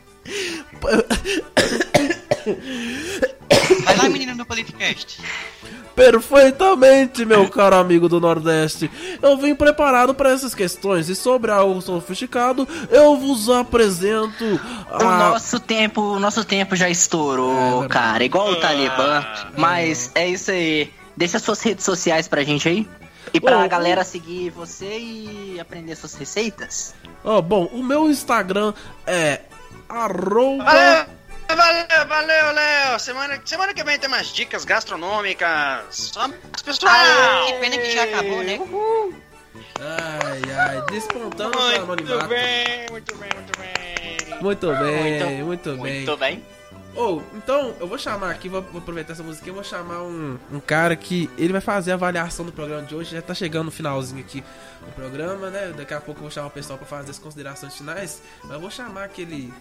[3.84, 5.20] Vai lá, menino do Politicast.
[5.96, 8.92] Perfeitamente, meu caro amigo do Nordeste.
[9.22, 14.44] Eu vim preparado para essas questões e sobre algo sofisticado, eu vos apresento
[14.92, 15.30] O a...
[15.32, 19.26] nosso tempo, o nosso tempo já estourou, cara, igual o Talibã.
[19.58, 20.92] Mas é isso aí.
[21.16, 22.88] Deixa suas redes sociais pra gente aí.
[23.34, 26.94] E pra Bom, galera seguir você e aprender suas receitas.
[27.24, 28.74] Ó, bom, o meu Instagram
[29.08, 29.42] é
[29.88, 30.64] arroba...
[30.64, 31.06] Valeu,
[31.48, 33.00] valeu, valeu, Léo.
[33.00, 36.12] Semana, semana que vem tem mais dicas gastronômicas.
[36.14, 36.94] Vamos, pessoal!
[36.94, 38.60] Ah, que pena que já acabou, né?
[39.80, 42.28] Ai, ai, despontando para o Muito anonimato.
[42.28, 44.42] bem, muito bem, muito bem.
[44.42, 45.78] Muito bem, muito, bem.
[45.78, 46.46] Muito bem.
[46.96, 50.40] Ou, então, eu vou chamar aqui, vou, vou aproveitar essa musiquinha, eu vou chamar um,
[50.50, 53.12] um cara que ele vai fazer a avaliação do programa de hoje.
[53.12, 54.42] Já tá chegando no finalzinho aqui
[54.82, 55.74] do programa, né?
[55.76, 58.22] Daqui a pouco eu vou chamar o pessoal pra fazer as considerações finais.
[58.44, 59.54] Mas eu vou chamar aquele.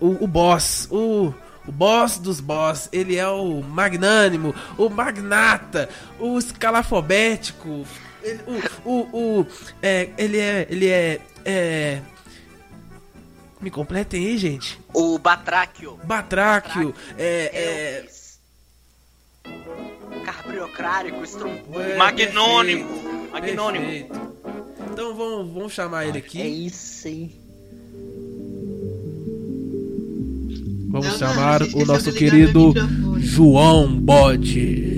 [0.00, 1.32] O, o boss, o.
[1.66, 5.88] O boss dos boss, ele é o magnânimo, o magnata,
[6.20, 7.86] o escalafobético,
[8.22, 8.40] ele,
[8.84, 9.46] o, o, o,
[9.80, 12.02] é, ele é, ele é, é,
[13.62, 14.78] me completem aí, gente.
[14.92, 15.98] O Batráquio.
[16.04, 18.06] Batráquio, é, é,
[20.24, 21.98] Carbriocrárico, estrombônico.
[21.98, 23.30] Magnônimo.
[23.30, 23.86] Magnônimo.
[23.86, 24.34] Perfeito.
[24.92, 26.40] Então vamos, vamos chamar ele aqui.
[26.40, 27.43] É isso aí.
[30.94, 33.18] Vamos Não, chamar não, o nosso querido meu.
[33.20, 34.94] João Bode.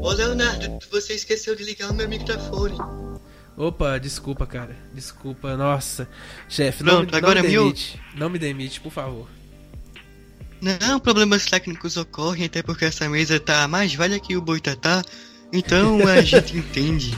[0.00, 2.78] Ô Leonardo, você esqueceu de ligar o meu microfone.
[3.54, 4.74] Opa, desculpa, cara.
[4.94, 6.08] Desculpa, nossa.
[6.48, 8.00] Chefe, não, me- não agora me me demite.
[8.16, 9.28] Não me demite, por favor.
[10.62, 15.04] Não, problemas técnicos ocorrem, até porque essa mesa tá mais velha que o Boitatá,
[15.52, 17.14] então a gente entende.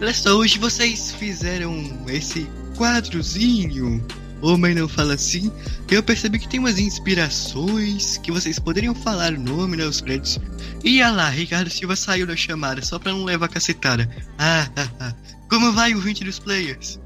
[0.00, 1.76] Olha só, hoje vocês fizeram
[2.08, 4.02] esse quadrozinho,
[4.40, 5.52] Homem Não Fala Assim,
[5.90, 10.38] eu percebi que tem umas inspirações que vocês poderiam falar o nome, né, os créditos.
[10.84, 14.08] E olha lá, Ricardo Silva saiu da chamada, só pra não levar cacetada.
[14.38, 15.14] Ah, ah, ah.
[15.48, 17.00] Como vai o 20 dos players?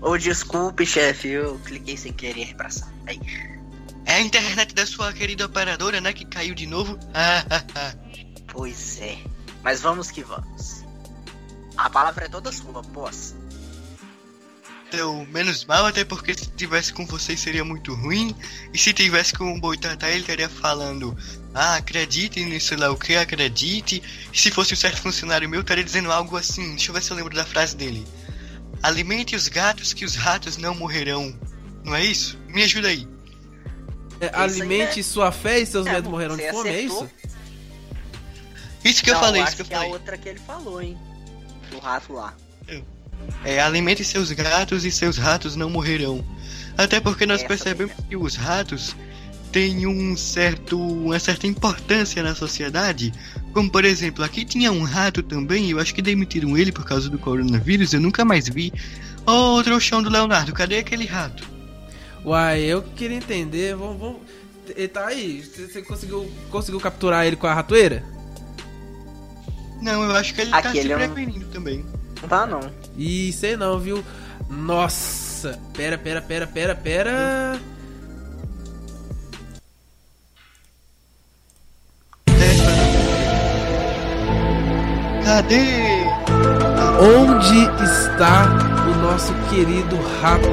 [0.00, 3.60] Ô, desculpe, chefe, eu cliquei sem querer pra sair.
[4.06, 6.98] É a internet da sua querida operadora, né, que caiu de novo?
[7.12, 7.94] Ah, ah, ah.
[8.46, 9.18] Pois é.
[9.62, 10.84] Mas vamos que vamos.
[11.76, 13.34] A palavra é toda sua, boss.
[14.88, 18.34] Então, menos mal, até porque se tivesse com vocês seria muito ruim.
[18.72, 21.14] E se tivesse com o Boitatá, ele estaria falando:
[21.54, 24.02] Ah, acredite nisso lá o que, acredite.
[24.32, 26.70] E se fosse um certo funcionário meu, estaria dizendo algo assim.
[26.70, 28.06] Deixa eu ver se eu lembro da frase dele:
[28.82, 31.38] Alimente os gatos, que os ratos não morrerão.
[31.84, 32.38] Não é isso?
[32.48, 33.06] Me ajuda aí.
[34.20, 37.08] É, alimente sua fé e seus É, medos morrerão de fome, é isso?
[38.84, 39.92] Isso que eu Não, falei, acho isso que eu que é a falei.
[39.92, 40.98] outra que ele falou, hein?
[41.70, 42.34] Do rato lá.
[43.44, 46.24] É, alimente seus gatos e seus ratos não morrerão.
[46.76, 48.94] Até porque nós Essa percebemos que os ratos
[49.50, 53.12] tem um certo, uma certa importância na sociedade.
[53.52, 57.08] Como por exemplo, aqui tinha um rato também, eu acho que demitiram ele por causa
[57.08, 58.72] do coronavírus, eu nunca mais vi.
[59.26, 61.48] Ô, oh, trouxão do Leonardo, cadê aquele rato?
[62.24, 63.98] Uai, eu queria entender, vamos.
[63.98, 64.18] vamos...
[64.76, 68.04] Ele tá aí, você conseguiu, conseguiu capturar ele com a ratoeira?
[69.80, 71.50] Não, eu acho que ele tá se prevenindo não...
[71.50, 71.84] também.
[72.20, 72.60] Não tá não.
[72.98, 74.04] Ih, sei não, viu?
[74.50, 77.60] Nossa, pera, pera, pera, pera, pera.
[85.24, 85.78] Cadê?
[87.00, 88.46] Onde está
[88.84, 90.48] o nosso querido rato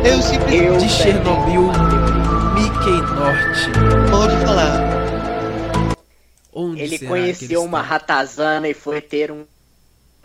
[0.52, 1.72] eu de Chernobyl,
[2.54, 3.72] Mickey Norte?
[4.12, 5.96] Pode falar.
[6.54, 9.46] Onde ele conheceu ele uma ratazana e foi ter um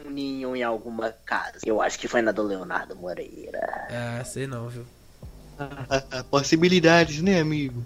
[0.08, 1.58] ninho em alguma casa.
[1.64, 3.60] Eu acho que foi na do Leonardo Moreira.
[3.90, 4.86] Ah, sei não, viu?
[6.30, 7.84] Possibilidades, né, amigo?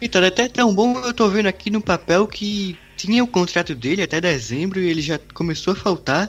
[0.00, 3.74] Então, é até tão bom eu tô vendo aqui no papel que tinha o contrato
[3.74, 6.28] dele até dezembro e ele já começou a faltar.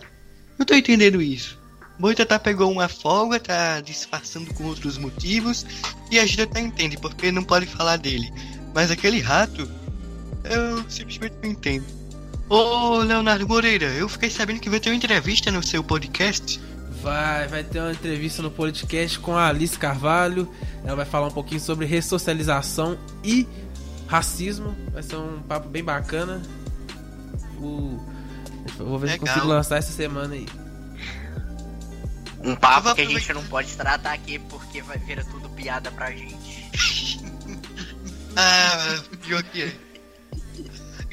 [0.58, 1.60] Não tô entendendo isso.
[1.98, 5.66] Boitatá pegou uma folga, tá disfarçando com outros motivos
[6.12, 8.32] e a gente até entende porque não pode falar dele.
[8.74, 9.70] Mas aquele rato,
[10.44, 11.86] eu simplesmente não entendo.
[12.48, 16.62] Ô Leonardo Moreira, eu fiquei sabendo que vai ter uma entrevista no seu podcast.
[17.02, 20.52] Vai, vai ter uma entrevista no podcast com a Alice Carvalho.
[20.84, 23.48] Ela vai falar um pouquinho sobre ressocialização e
[24.08, 24.76] racismo.
[24.92, 26.42] Vai ser um papo bem bacana.
[27.58, 28.00] O...
[28.78, 29.28] Vou ver Legal.
[29.28, 30.46] se consigo lançar essa semana aí.
[32.44, 36.12] Um papo que a gente não pode tratar aqui porque vai virar tudo piada pra
[36.12, 36.70] gente.
[38.38, 39.95] ah, pior que é.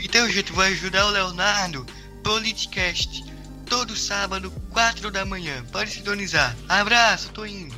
[0.05, 1.87] Então, gente, vai ajudar o Leonardo.
[2.25, 3.25] Politicast.
[3.67, 5.65] Todo sábado, 4 da manhã.
[5.71, 6.57] Pode sintonizar.
[6.69, 7.75] Abraço, tô indo.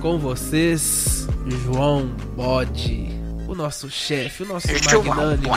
[0.00, 1.26] Com vocês,
[1.64, 3.10] João Bode,
[3.48, 5.52] o nosso chefe, o nosso magnânimo,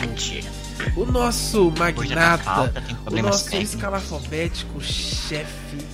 [0.97, 2.73] o nosso magnata,
[3.05, 5.90] o nosso escalafobético chefe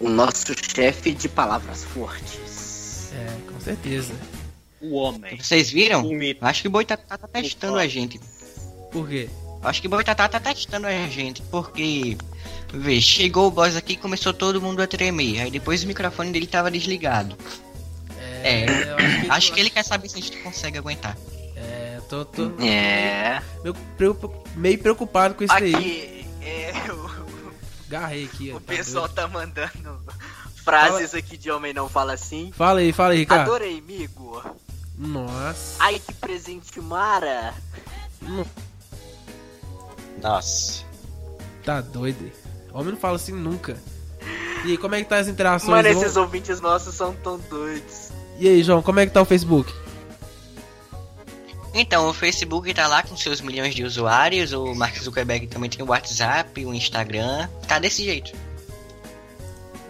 [0.00, 3.12] O nosso chefe de palavras fortes.
[3.12, 4.14] É, com certeza.
[4.80, 5.36] O homem.
[5.36, 6.08] Vocês viram?
[6.40, 8.18] Acho que o Boi tá, tá, tá testando a gente.
[8.90, 9.28] Por quê?
[9.62, 12.16] Acho que o Boitatá tá testando a gente, porque
[12.72, 15.40] Vê, chegou o boss aqui e começou todo mundo a tremer.
[15.40, 17.36] Aí depois o microfone dele tava desligado.
[18.42, 18.64] É.
[18.64, 21.16] é acho, que, acho que, ele quer saber se a gente consegue aguentar.
[21.56, 22.24] É, tô.
[22.24, 23.42] tô é.
[23.62, 23.76] Meio,
[24.56, 26.26] meio preocupado com isso aqui, aí.
[26.40, 27.10] É, eu...
[27.90, 28.50] Garrei aqui.
[28.52, 29.16] O tá pessoal doido.
[29.16, 30.00] tá mandando
[30.64, 31.18] frases fala...
[31.18, 32.52] aqui de homem não fala assim.
[32.56, 33.50] Fala aí, fala aí, Ricardo.
[33.50, 34.40] Adorei, amigo.
[34.96, 35.76] Nossa.
[35.80, 37.52] Ai, que presente mara.
[40.22, 40.84] Nossa.
[41.64, 42.30] Tá doido.
[42.72, 43.76] Homem não fala assim nunca.
[44.64, 45.70] E aí, como é que tá as interações?
[45.70, 46.22] Mano, esses vão...
[46.22, 48.10] ouvintes nossos são tão doidos.
[48.38, 49.74] E aí, João, como é que tá o Facebook?
[51.72, 55.84] Então, o Facebook tá lá com seus milhões de usuários, o Mark Zuckerberg também tem
[55.84, 58.32] o WhatsApp, o Instagram, tá desse jeito.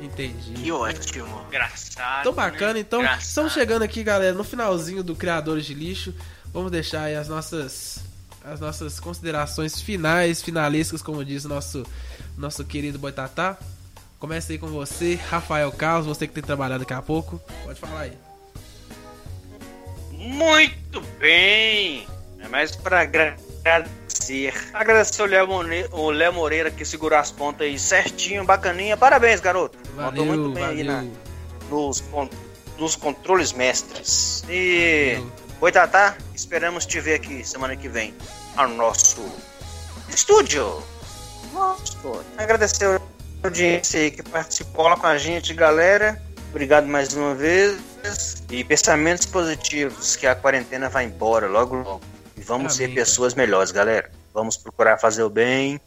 [0.01, 0.53] Entendi.
[0.55, 1.43] Que ótimo.
[1.49, 2.25] Engraçado.
[2.25, 2.81] Tão bacana, né?
[2.81, 3.01] então.
[3.01, 3.23] Engraçado.
[3.23, 6.15] Estamos chegando aqui, galera, no finalzinho do Criadores de Lixo.
[6.53, 8.01] Vamos deixar aí as nossas
[8.43, 11.87] as nossas considerações finais, finalescas, como diz o nosso
[12.37, 13.59] nosso querido Boitatá.
[14.19, 17.41] Começa aí com você, Rafael Carlos, você que tem trabalhado daqui a pouco.
[17.65, 18.30] Pode falar aí.
[20.21, 22.07] Muito bem!
[22.39, 24.53] É mais para agradecer.
[24.75, 28.97] Agradecer o Léo Moreira que segurou as pontas aí certinho, bacaninha.
[28.99, 29.79] Parabéns, garoto.
[29.97, 30.79] Valeu, muito bem valeu.
[30.79, 31.07] aí na,
[31.71, 32.05] nos,
[32.79, 34.45] nos controles mestres.
[34.49, 35.19] E
[35.59, 38.15] Boitatá, esperamos te ver aqui semana que vem
[38.57, 39.25] ao nosso
[40.09, 40.83] estúdio.
[41.53, 43.01] Nossa, agradecer a
[43.43, 46.21] audiência aí que participou lá com a gente, galera.
[46.51, 48.40] Obrigado mais uma vez.
[48.51, 52.01] E pensamentos positivos, que a quarentena vai embora logo logo.
[52.37, 54.11] E vamos Amém, ser pessoas melhores, galera.
[54.35, 55.81] Vamos procurar fazer o bem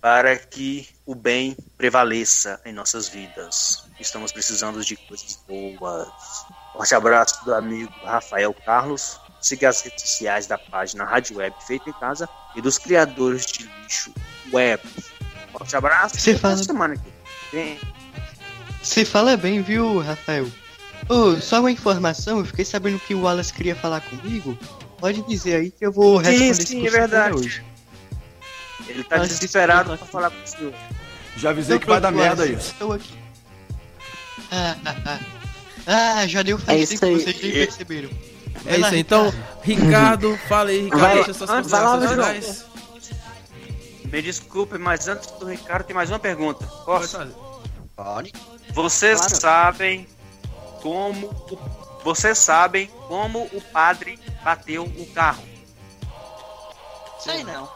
[0.00, 3.88] para que o bem prevaleça em nossas vidas.
[3.98, 6.08] Estamos precisando de coisas boas.
[6.72, 9.20] Forte abraço do amigo Rafael Carlos.
[9.40, 13.70] Siga as redes sociais da página Rádio Web Feita em Casa e dos criadores de
[13.82, 14.12] lixo
[14.52, 14.82] web.
[15.52, 16.18] Forte abraço.
[16.18, 17.12] Você fala semana aqui.
[17.52, 17.78] Vem.
[18.82, 20.46] Você fala bem, viu, Rafael?
[21.08, 24.58] Oh, só uma informação, eu fiquei sabendo que o Wallace queria falar comigo.
[24.98, 27.34] Pode dizer aí que eu vou responder sim, sim, é verdade.
[27.36, 27.64] hoje.
[28.88, 30.74] Ele tá Mas desesperado pra falar com o senhor.
[31.36, 32.72] Já avisei que vai dar merda isso.
[32.72, 33.14] Estou aqui.
[34.50, 35.20] Ah, ah, ah.
[35.86, 38.10] ah já deu faz é tempo, vocês nem perceberam.
[38.64, 39.32] É isso aí, então,
[39.62, 42.64] Ricardo, fala aí, Ricardo, vai, deixa suas considerações.
[44.04, 46.64] Me desculpe, mas antes do Ricardo tem mais uma pergunta.
[46.84, 47.18] Posso?
[47.94, 48.32] Pode.
[48.72, 49.36] Vocês Claro.
[49.36, 50.06] sabem
[50.86, 51.58] como o...
[52.04, 55.42] vocês sabem como o padre bateu o carro?
[57.18, 57.68] Sei não.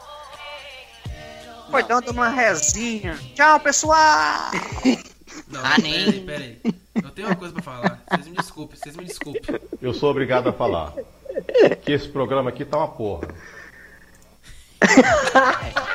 [1.73, 3.19] Foi dando uma rezinha.
[3.35, 4.53] Tchau, pessoal!
[5.49, 6.25] Não, Ah, peraí, nem.
[6.25, 6.61] peraí.
[7.03, 8.01] Eu tenho uma coisa pra falar.
[8.09, 9.61] Vocês me desculpem, vocês me desculpem.
[9.83, 10.93] Eu sou obrigado a falar
[11.83, 13.27] que esse programa aqui tá uma porra.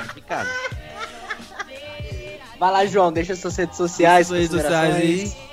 [0.07, 0.49] Complicado.
[2.59, 4.27] Vai lá, João, deixa suas redes sociais.
[4.27, 5.45] Suas redes sociais aí.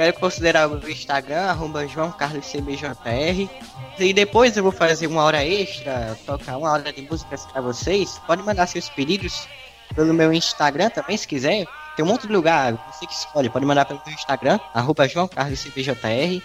[0.00, 3.50] Quero considerar o Instagram, arroba João Carlos CBJR.
[3.98, 8.18] E depois eu vou fazer uma hora extra, tocar uma hora de músicas pra vocês.
[8.26, 9.46] Pode mandar seus pedidos
[9.94, 11.66] pelo meu Instagram também, se quiser.
[11.96, 13.50] Tem um monte de lugar, você que escolhe.
[13.50, 16.42] Pode mandar pelo meu Instagram, arroba João Carlos CBJR.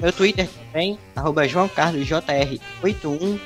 [0.00, 3.38] Meu Twitter também, arroba João Carlos JR81.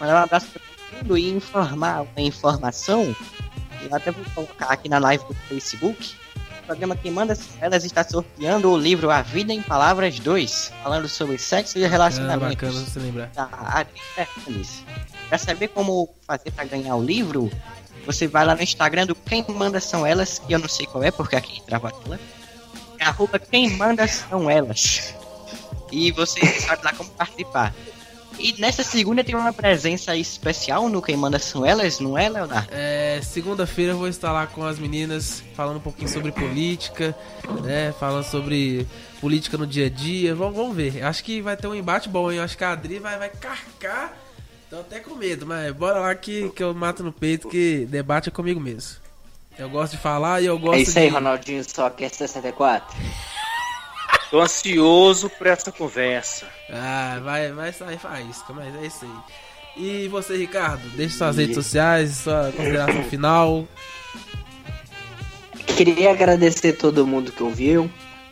[0.00, 3.14] Mandar um abraço pra todo mundo e informar uma informação.
[3.88, 6.25] Eu até vou colocar aqui na live do Facebook.
[6.66, 11.38] Programa Quem Manda Elas está sorteando o livro A Vida em Palavras 2, falando sobre
[11.38, 12.54] sexo e Ah, relacionamentos.
[12.56, 13.26] bacana você lembrar.
[13.28, 14.82] Da Adri Fernandes.
[15.28, 17.50] Pra saber como fazer pra ganhar o livro,
[18.04, 21.02] você vai lá no Instagram do Quem Manda São Elas, que eu não sei qual
[21.04, 22.18] é, porque aqui trava ela.
[22.98, 25.14] É arroba Quem Manda São Elas.
[25.92, 27.72] E você sabe lá como participar.
[28.38, 32.68] E nessa segunda tem uma presença especial no Quem Manda São Elas, não é, Leonardo?
[32.70, 37.16] É, segunda-feira eu vou estar lá com as meninas falando um pouquinho sobre política,
[37.62, 37.92] né?
[37.98, 38.86] Falando sobre
[39.20, 40.34] política no dia a dia.
[40.34, 41.02] Vamos, vamos ver.
[41.02, 42.38] Acho que vai ter um embate bom, hein?
[42.38, 44.16] Eu acho que a Adri vai, vai carcar.
[44.68, 48.28] Tô até com medo, mas bora lá que, que eu mato no peito, que debate
[48.28, 48.96] é comigo mesmo.
[49.58, 51.14] Eu gosto de falar e eu gosto É isso aí, de...
[51.14, 52.94] Ronaldinho, só que é 64.
[54.30, 56.46] Tô ansioso por essa conversa.
[56.70, 59.44] Ah, vai, vai sair faísca, mas é isso aí.
[59.76, 63.68] E você, Ricardo, deixa suas redes sociais, sua consideração final.
[65.76, 67.90] Queria agradecer todo mundo que ouviu.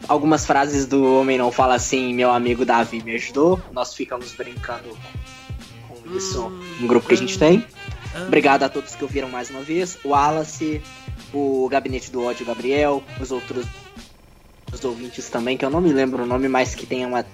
[0.08, 3.60] Algumas frases do Homem Não Fala Assim, meu amigo Davi me ajudou.
[3.72, 4.96] Nós ficamos brincando
[5.88, 6.48] com isso
[6.80, 7.64] no grupo que a gente tem.
[8.26, 9.98] Obrigado a todos que ouviram mais uma vez.
[10.04, 10.82] O Wallace,
[11.32, 13.66] o Gabinete do Ódio, o Gabriel, os outros
[14.74, 17.24] os ouvintes também, que eu não me lembro o nome, mas que tem uma.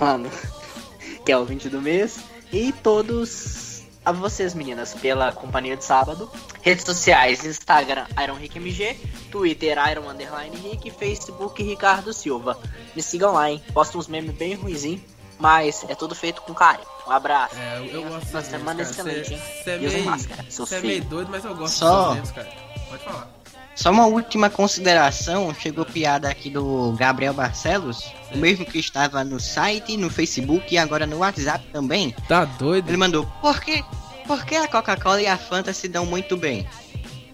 [0.00, 0.30] Mano,
[1.24, 2.18] que é o ouvinte do mês.
[2.52, 6.30] E todos a vocês, meninas, pela companhia de sábado.
[6.62, 8.94] Redes sociais, Instagram, IronRickMG,
[9.30, 12.58] Twitter, Iron Underline Rick, Facebook, Ricardo Silva.
[12.94, 13.62] Me sigam lá, hein?
[13.72, 15.00] Posto uns memes bem ruizinhos,
[15.38, 16.86] mas é tudo feito com carinho.
[17.06, 17.54] Um abraço.
[17.56, 18.90] É, eu, eu gosto Uma semana cara.
[18.90, 19.40] excelente, hein?
[19.62, 22.14] Você é E usem meio, máscara, você é meio doido, mas eu gosto Só- dos
[22.14, 22.48] memes, cara.
[22.88, 23.35] Pode falar.
[23.76, 29.38] Só uma última consideração, chegou piada aqui do Gabriel Barcelos, o mesmo que estava no
[29.38, 32.12] site, no Facebook e agora no WhatsApp também.
[32.26, 32.88] Tá doido?
[32.88, 33.84] Ele mandou, por que,
[34.26, 36.66] por que a Coca-Cola e a Fanta se dão muito bem?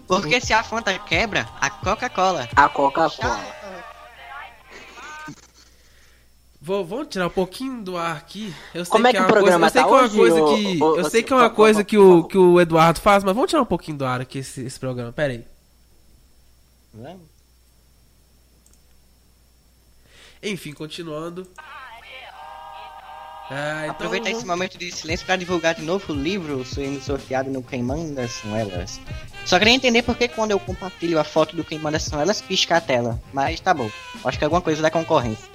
[0.05, 2.49] Porque se a Fanta quebra, a Coca-Cola.
[2.57, 3.63] A Coca-Cola.
[6.61, 8.53] Vou, vamos tirar um pouquinho do ar aqui.
[8.73, 9.95] Eu sei Como é que que é o programa coisa, eu sei tá que é
[9.95, 12.99] uma hoje, coisa que eu sei que é uma coisa que o que o Eduardo
[12.99, 15.11] faz, mas vamos tirar um pouquinho do ar aqui esse, esse programa.
[15.13, 15.52] Pera aí.
[20.41, 21.47] Enfim, continuando.
[23.49, 27.49] Ah, então Aproveitar esse momento de silêncio para divulgar de novo o livro sendo sorteado
[27.49, 28.99] no Quem Manda São Elas.
[29.45, 32.41] Só queria entender por que quando eu compartilho a foto do Quem Manda São Elas,
[32.41, 33.21] pisca a tela.
[33.33, 33.89] Mas tá bom.
[34.23, 35.47] Acho que é alguma coisa da concorrência.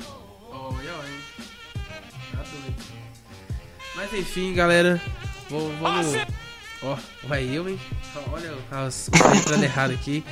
[0.50, 1.18] Olha, olha.
[2.32, 2.44] Tá.
[3.94, 5.00] Mas enfim, galera.
[5.48, 6.14] Vou, vamos.
[6.82, 7.80] Ó, vai eu, hein?
[8.30, 10.24] Olha as coisas entrando errado aqui.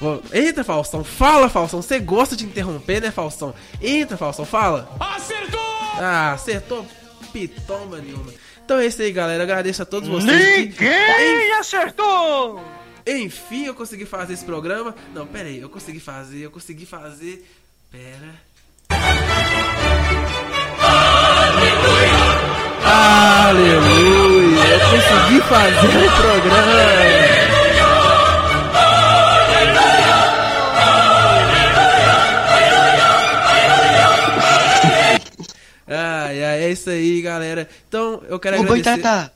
[0.00, 1.80] Vou- Eita, Faustão, fala, Faustão.
[1.80, 3.54] Você gosta de interromper, né, Faustão?
[3.80, 4.90] Entra, Faustão, fala.
[5.00, 5.60] Acertou!
[5.98, 6.86] Ah, acertou
[7.32, 8.32] pitomba nenhuma.
[8.64, 9.42] Então é isso aí, galera.
[9.42, 10.74] Agradeço a todos vocês.
[10.74, 12.60] que- Ninguém acertou!
[13.06, 14.94] Enfim, eu consegui fazer esse programa.
[15.14, 17.46] Não, pera aí, eu consegui fazer, eu consegui fazer.
[17.90, 18.34] Pera.
[23.26, 24.64] Aleluia!
[24.64, 27.45] Eu consegui fazer o programa!
[36.66, 37.68] É isso aí, galera.
[37.88, 38.90] Então, eu quero Ô, agradecer...
[38.90, 39.32] Boitatá.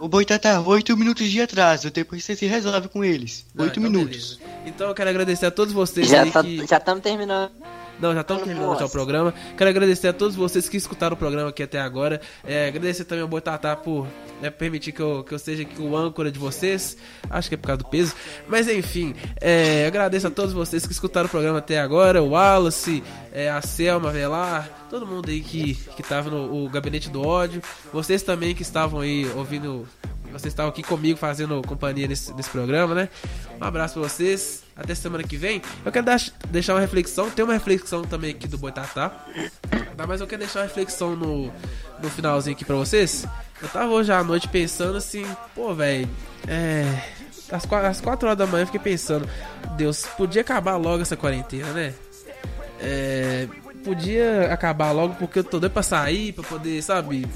[0.00, 1.90] Ô, Boitatá, oito minutos de atraso.
[1.90, 3.44] Depois você se resolve com eles.
[3.58, 4.38] Oito então minutos.
[4.64, 6.66] Então eu quero agradecer a todos vocês Já aí tá- que...
[6.66, 7.50] já estamos terminando.
[8.00, 9.34] Não, já estamos terminando já o programa.
[9.56, 12.20] Quero agradecer a todos vocês que escutaram o programa aqui até agora.
[12.44, 14.06] É, agradecer também ao Boitatá por
[14.40, 16.96] né, permitir que eu, que eu seja aqui o âncora de vocês.
[17.28, 18.14] Acho que é por causa do peso.
[18.46, 22.22] Mas enfim, é, agradeço a todos vocês que escutaram o programa até agora.
[22.22, 27.26] O Wallace, é, a Selma Velar, todo mundo aí que, que tava no Gabinete do
[27.26, 27.62] Ódio.
[27.92, 29.86] Vocês também que estavam aí ouvindo
[30.32, 33.08] vocês estavam aqui comigo fazendo companhia nesse, nesse programa, né?
[33.60, 34.62] Um abraço pra vocês.
[34.76, 35.62] Até semana que vem.
[35.84, 36.06] Eu quero
[36.50, 37.30] deixar uma reflexão.
[37.30, 39.10] Tem uma reflexão também aqui do Boitatá.
[39.10, 40.06] Tá?
[40.06, 41.50] Mas eu quero deixar uma reflexão no,
[42.00, 43.26] no finalzinho aqui pra vocês.
[43.60, 46.08] Eu tava hoje à noite pensando assim, pô, velho.
[46.46, 47.02] É.
[47.50, 49.28] Às quatro, às quatro horas da manhã eu fiquei pensando,
[49.76, 51.94] Deus, podia acabar logo essa quarentena, né?
[52.80, 53.48] É,
[53.84, 57.26] podia acabar logo porque eu tô doido pra sair, pra poder, sabe?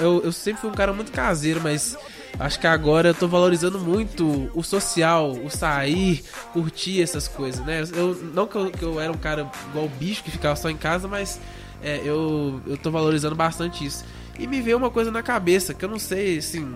[0.00, 1.96] Eu, eu sempre fui um cara muito caseiro, mas
[2.38, 7.82] acho que agora eu tô valorizando muito o social, o sair, curtir essas coisas, né?
[7.94, 10.76] Eu, não que eu, que eu era um cara igual bicho que ficava só em
[10.76, 11.40] casa, mas
[11.82, 14.04] é, eu, eu tô valorizando bastante isso.
[14.38, 16.74] E me veio uma coisa na cabeça que eu não sei, assim.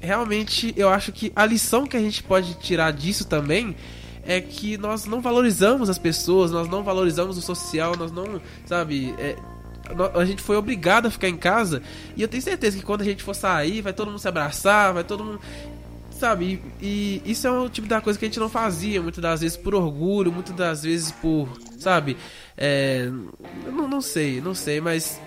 [0.00, 3.74] Realmente eu acho que a lição que a gente pode tirar disso também
[4.28, 9.14] é que nós não valorizamos as pessoas, nós não valorizamos o social, nós não, sabe,
[9.18, 9.36] é,
[10.14, 11.82] a gente foi obrigado a ficar em casa
[12.14, 14.92] e eu tenho certeza que quando a gente for sair, vai todo mundo se abraçar,
[14.92, 15.40] vai todo mundo
[16.10, 16.60] sabe?
[16.82, 19.40] E, e, isso é o tipo da coisa que a gente não fazia, muitas das
[19.40, 21.48] vezes por orgulho, muitas das vezes por,
[21.78, 22.16] sabe?
[22.56, 23.08] É,
[23.66, 25.18] não, não sei, não sei, mas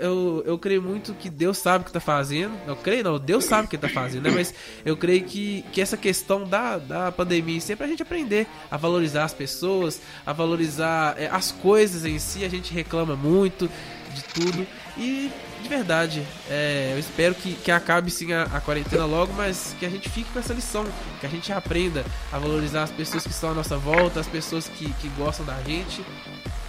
[0.00, 2.54] eu, eu creio muito que Deus sabe o que está fazendo.
[2.66, 4.30] Eu creio, não, Deus sabe o que está fazendo, né?
[4.30, 8.76] Mas eu creio que, que essa questão da, da pandemia sempre a gente aprender a
[8.76, 12.44] valorizar as pessoas, a valorizar é, as coisas em si.
[12.44, 13.70] A gente reclama muito
[14.14, 14.66] de tudo.
[14.96, 15.30] E
[15.62, 19.84] de verdade, é, eu espero que, que acabe sim a, a, quarentena logo, mas que
[19.84, 20.86] a gente fique com essa lição,
[21.20, 24.66] que a gente aprenda a valorizar as pessoas que estão à nossa volta, as pessoas
[24.66, 26.02] que, que gostam da gente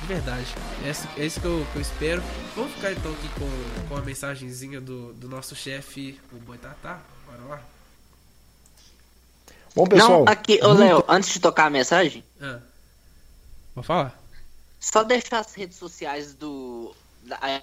[0.01, 0.47] de verdade.
[0.83, 2.23] É, é isso que eu, que eu, espero.
[2.55, 6.99] Vamos ficar então aqui com, com a mensagenzinha do, do nosso chefe, o Boitatá.
[7.25, 7.61] Bora lá.
[9.75, 10.25] Bom, pessoal.
[10.25, 10.79] Não, aqui, ô muito...
[10.79, 12.23] Léo, antes de tocar a mensagem.
[12.41, 12.59] Ah.
[13.73, 14.19] Vou falar.
[14.79, 16.93] Só deixar as redes sociais do.
[17.23, 17.61] da,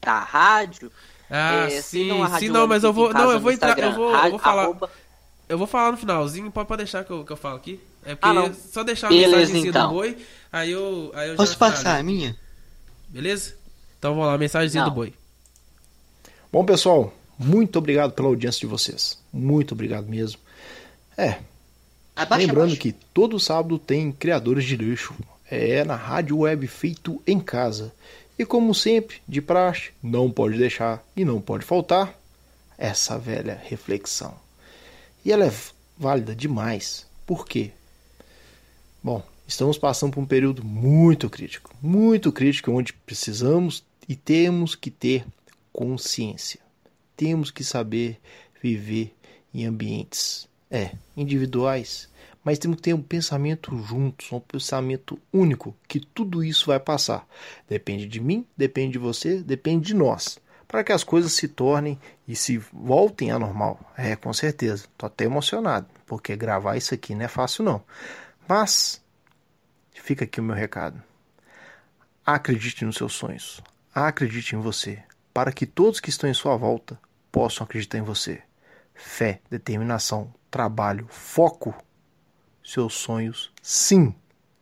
[0.00, 0.90] da rádio.
[1.30, 3.12] Ah, é, sim, sim, não, mas eu vou.
[3.12, 3.78] Não, eu vou entrar.
[3.78, 4.62] Eu vou, eu vou falar.
[4.62, 4.90] Arroba...
[5.48, 7.80] Eu vou falar no finalzinho, pode, pode deixar que eu, que eu falo aqui.
[8.04, 9.88] É porque ah, só deixar a mensagem então.
[9.88, 10.16] do boi,
[10.52, 11.10] aí eu.
[11.14, 12.36] Aí eu Posso passar a minha?
[13.08, 13.54] Beleza?
[13.98, 15.12] Então vamos lá, mensagem do boi.
[16.52, 19.18] Bom, pessoal, muito obrigado pela audiência de vocês.
[19.32, 20.40] Muito obrigado mesmo.
[21.16, 21.38] É.
[22.14, 22.80] Abaixa, lembrando abaixa.
[22.80, 25.14] que todo sábado tem Criadores de Lixo.
[25.50, 27.92] É na rádio web feito em casa.
[28.38, 32.14] E como sempre, de praxe, não pode deixar e não pode faltar
[32.76, 34.34] essa velha reflexão.
[35.24, 35.52] E ela é
[35.96, 37.06] válida demais.
[37.26, 37.70] Por quê?
[39.02, 44.90] Bom, estamos passando por um período muito crítico, muito crítico, onde precisamos e temos que
[44.90, 45.24] ter
[45.72, 46.60] consciência.
[47.16, 48.18] Temos que saber
[48.62, 49.14] viver
[49.54, 52.08] em ambientes, é, individuais,
[52.44, 57.26] mas temos que ter um pensamento juntos, um pensamento único, que tudo isso vai passar.
[57.68, 60.38] Depende de mim, depende de você, depende de nós,
[60.68, 63.80] para que as coisas se tornem e se voltem a normal.
[63.96, 64.84] É, com certeza.
[64.96, 67.82] Tô até emocionado, porque gravar isso aqui não é fácil não.
[68.48, 69.02] Mas
[70.06, 71.02] fica aqui o meu recado.
[72.24, 73.60] Acredite nos seus sonhos.
[73.92, 75.02] Acredite em você,
[75.34, 76.96] para que todos que estão em sua volta
[77.32, 78.40] possam acreditar em você.
[78.94, 81.74] Fé, determinação, trabalho, foco.
[82.64, 84.14] Seus sonhos, sim,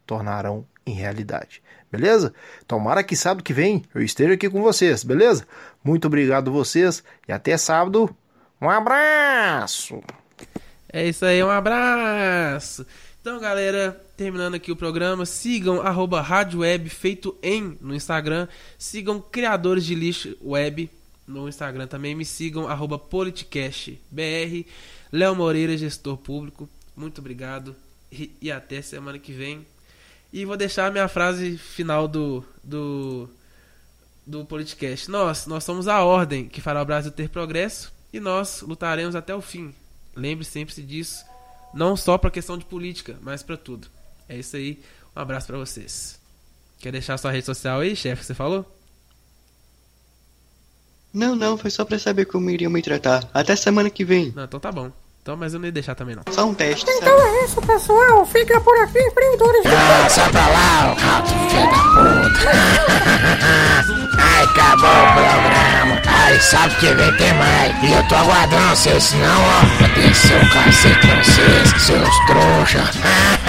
[0.06, 1.62] tornarão em realidade.
[1.92, 2.32] Beleza?
[2.66, 5.46] Tomara que sábado que vem eu esteja aqui com vocês, beleza?
[5.82, 8.16] Muito obrigado vocês e até sábado.
[8.60, 10.02] Um abraço!
[10.90, 12.86] É isso aí, um abraço!
[13.20, 19.20] Então, galera, terminando aqui o programa, sigam arroba Rádio Web feito em no Instagram, sigam
[19.20, 20.90] Criadores de Lixo Web
[21.26, 24.66] no Instagram também, me sigam arroba PolitcastBR,
[25.10, 27.74] Léo Moreira, gestor público, muito obrigado
[28.12, 29.66] e, e, até semana que vem.
[30.32, 33.28] E vou deixar a minha frase final do, do,
[34.26, 35.10] do Politicast.
[35.10, 39.34] Nós, nós somos a ordem que fará o Brasil ter progresso e nós lutaremos até
[39.34, 39.72] o fim.
[40.14, 41.24] Lembre sempre disso
[41.74, 43.88] não só para questão de política, mas para tudo.
[44.28, 44.82] É isso aí.
[45.16, 46.18] Um abraço para vocês.
[46.78, 48.64] Quer deixar sua rede social aí, chefe, que você falou?
[51.12, 53.28] Não, não, foi só pra saber como iriam me tratar.
[53.32, 54.32] Até semana que vem.
[54.34, 54.90] Não, então tá bom.
[55.22, 56.22] Então, mas eu não ia deixar também não.
[56.30, 56.84] Só um teste.
[56.86, 57.30] Então sabe?
[57.30, 58.26] é isso, pessoal.
[58.26, 59.62] Fica por aqui, empreendedores.
[59.64, 62.50] Ah, sai pra lá, o rato filho da puta.
[64.18, 66.02] Ai, acabou o programa.
[66.06, 67.82] Ai, sabe que vem tem mais.
[67.82, 73.43] E eu tô aguardando vocês, senão, ó, vou descer o cacete pra vocês, seus trouxa.